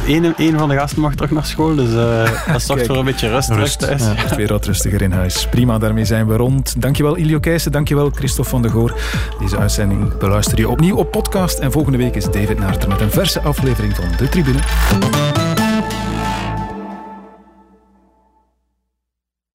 [0.07, 3.05] Eén, één van de gasten mag terug naar school, dus uh, dat zorgt voor een
[3.05, 3.87] beetje rust, rust.
[3.99, 5.47] Ja, weer wat rustiger in huis.
[5.49, 6.81] Prima, daarmee zijn we rond.
[6.81, 8.93] Dankjewel Ilio Keijsen, dankjewel Christophe van der Goor.
[9.39, 11.59] Deze uitzending beluister je opnieuw op podcast.
[11.59, 14.59] En volgende week is David Naarter met een verse aflevering van De Tribune.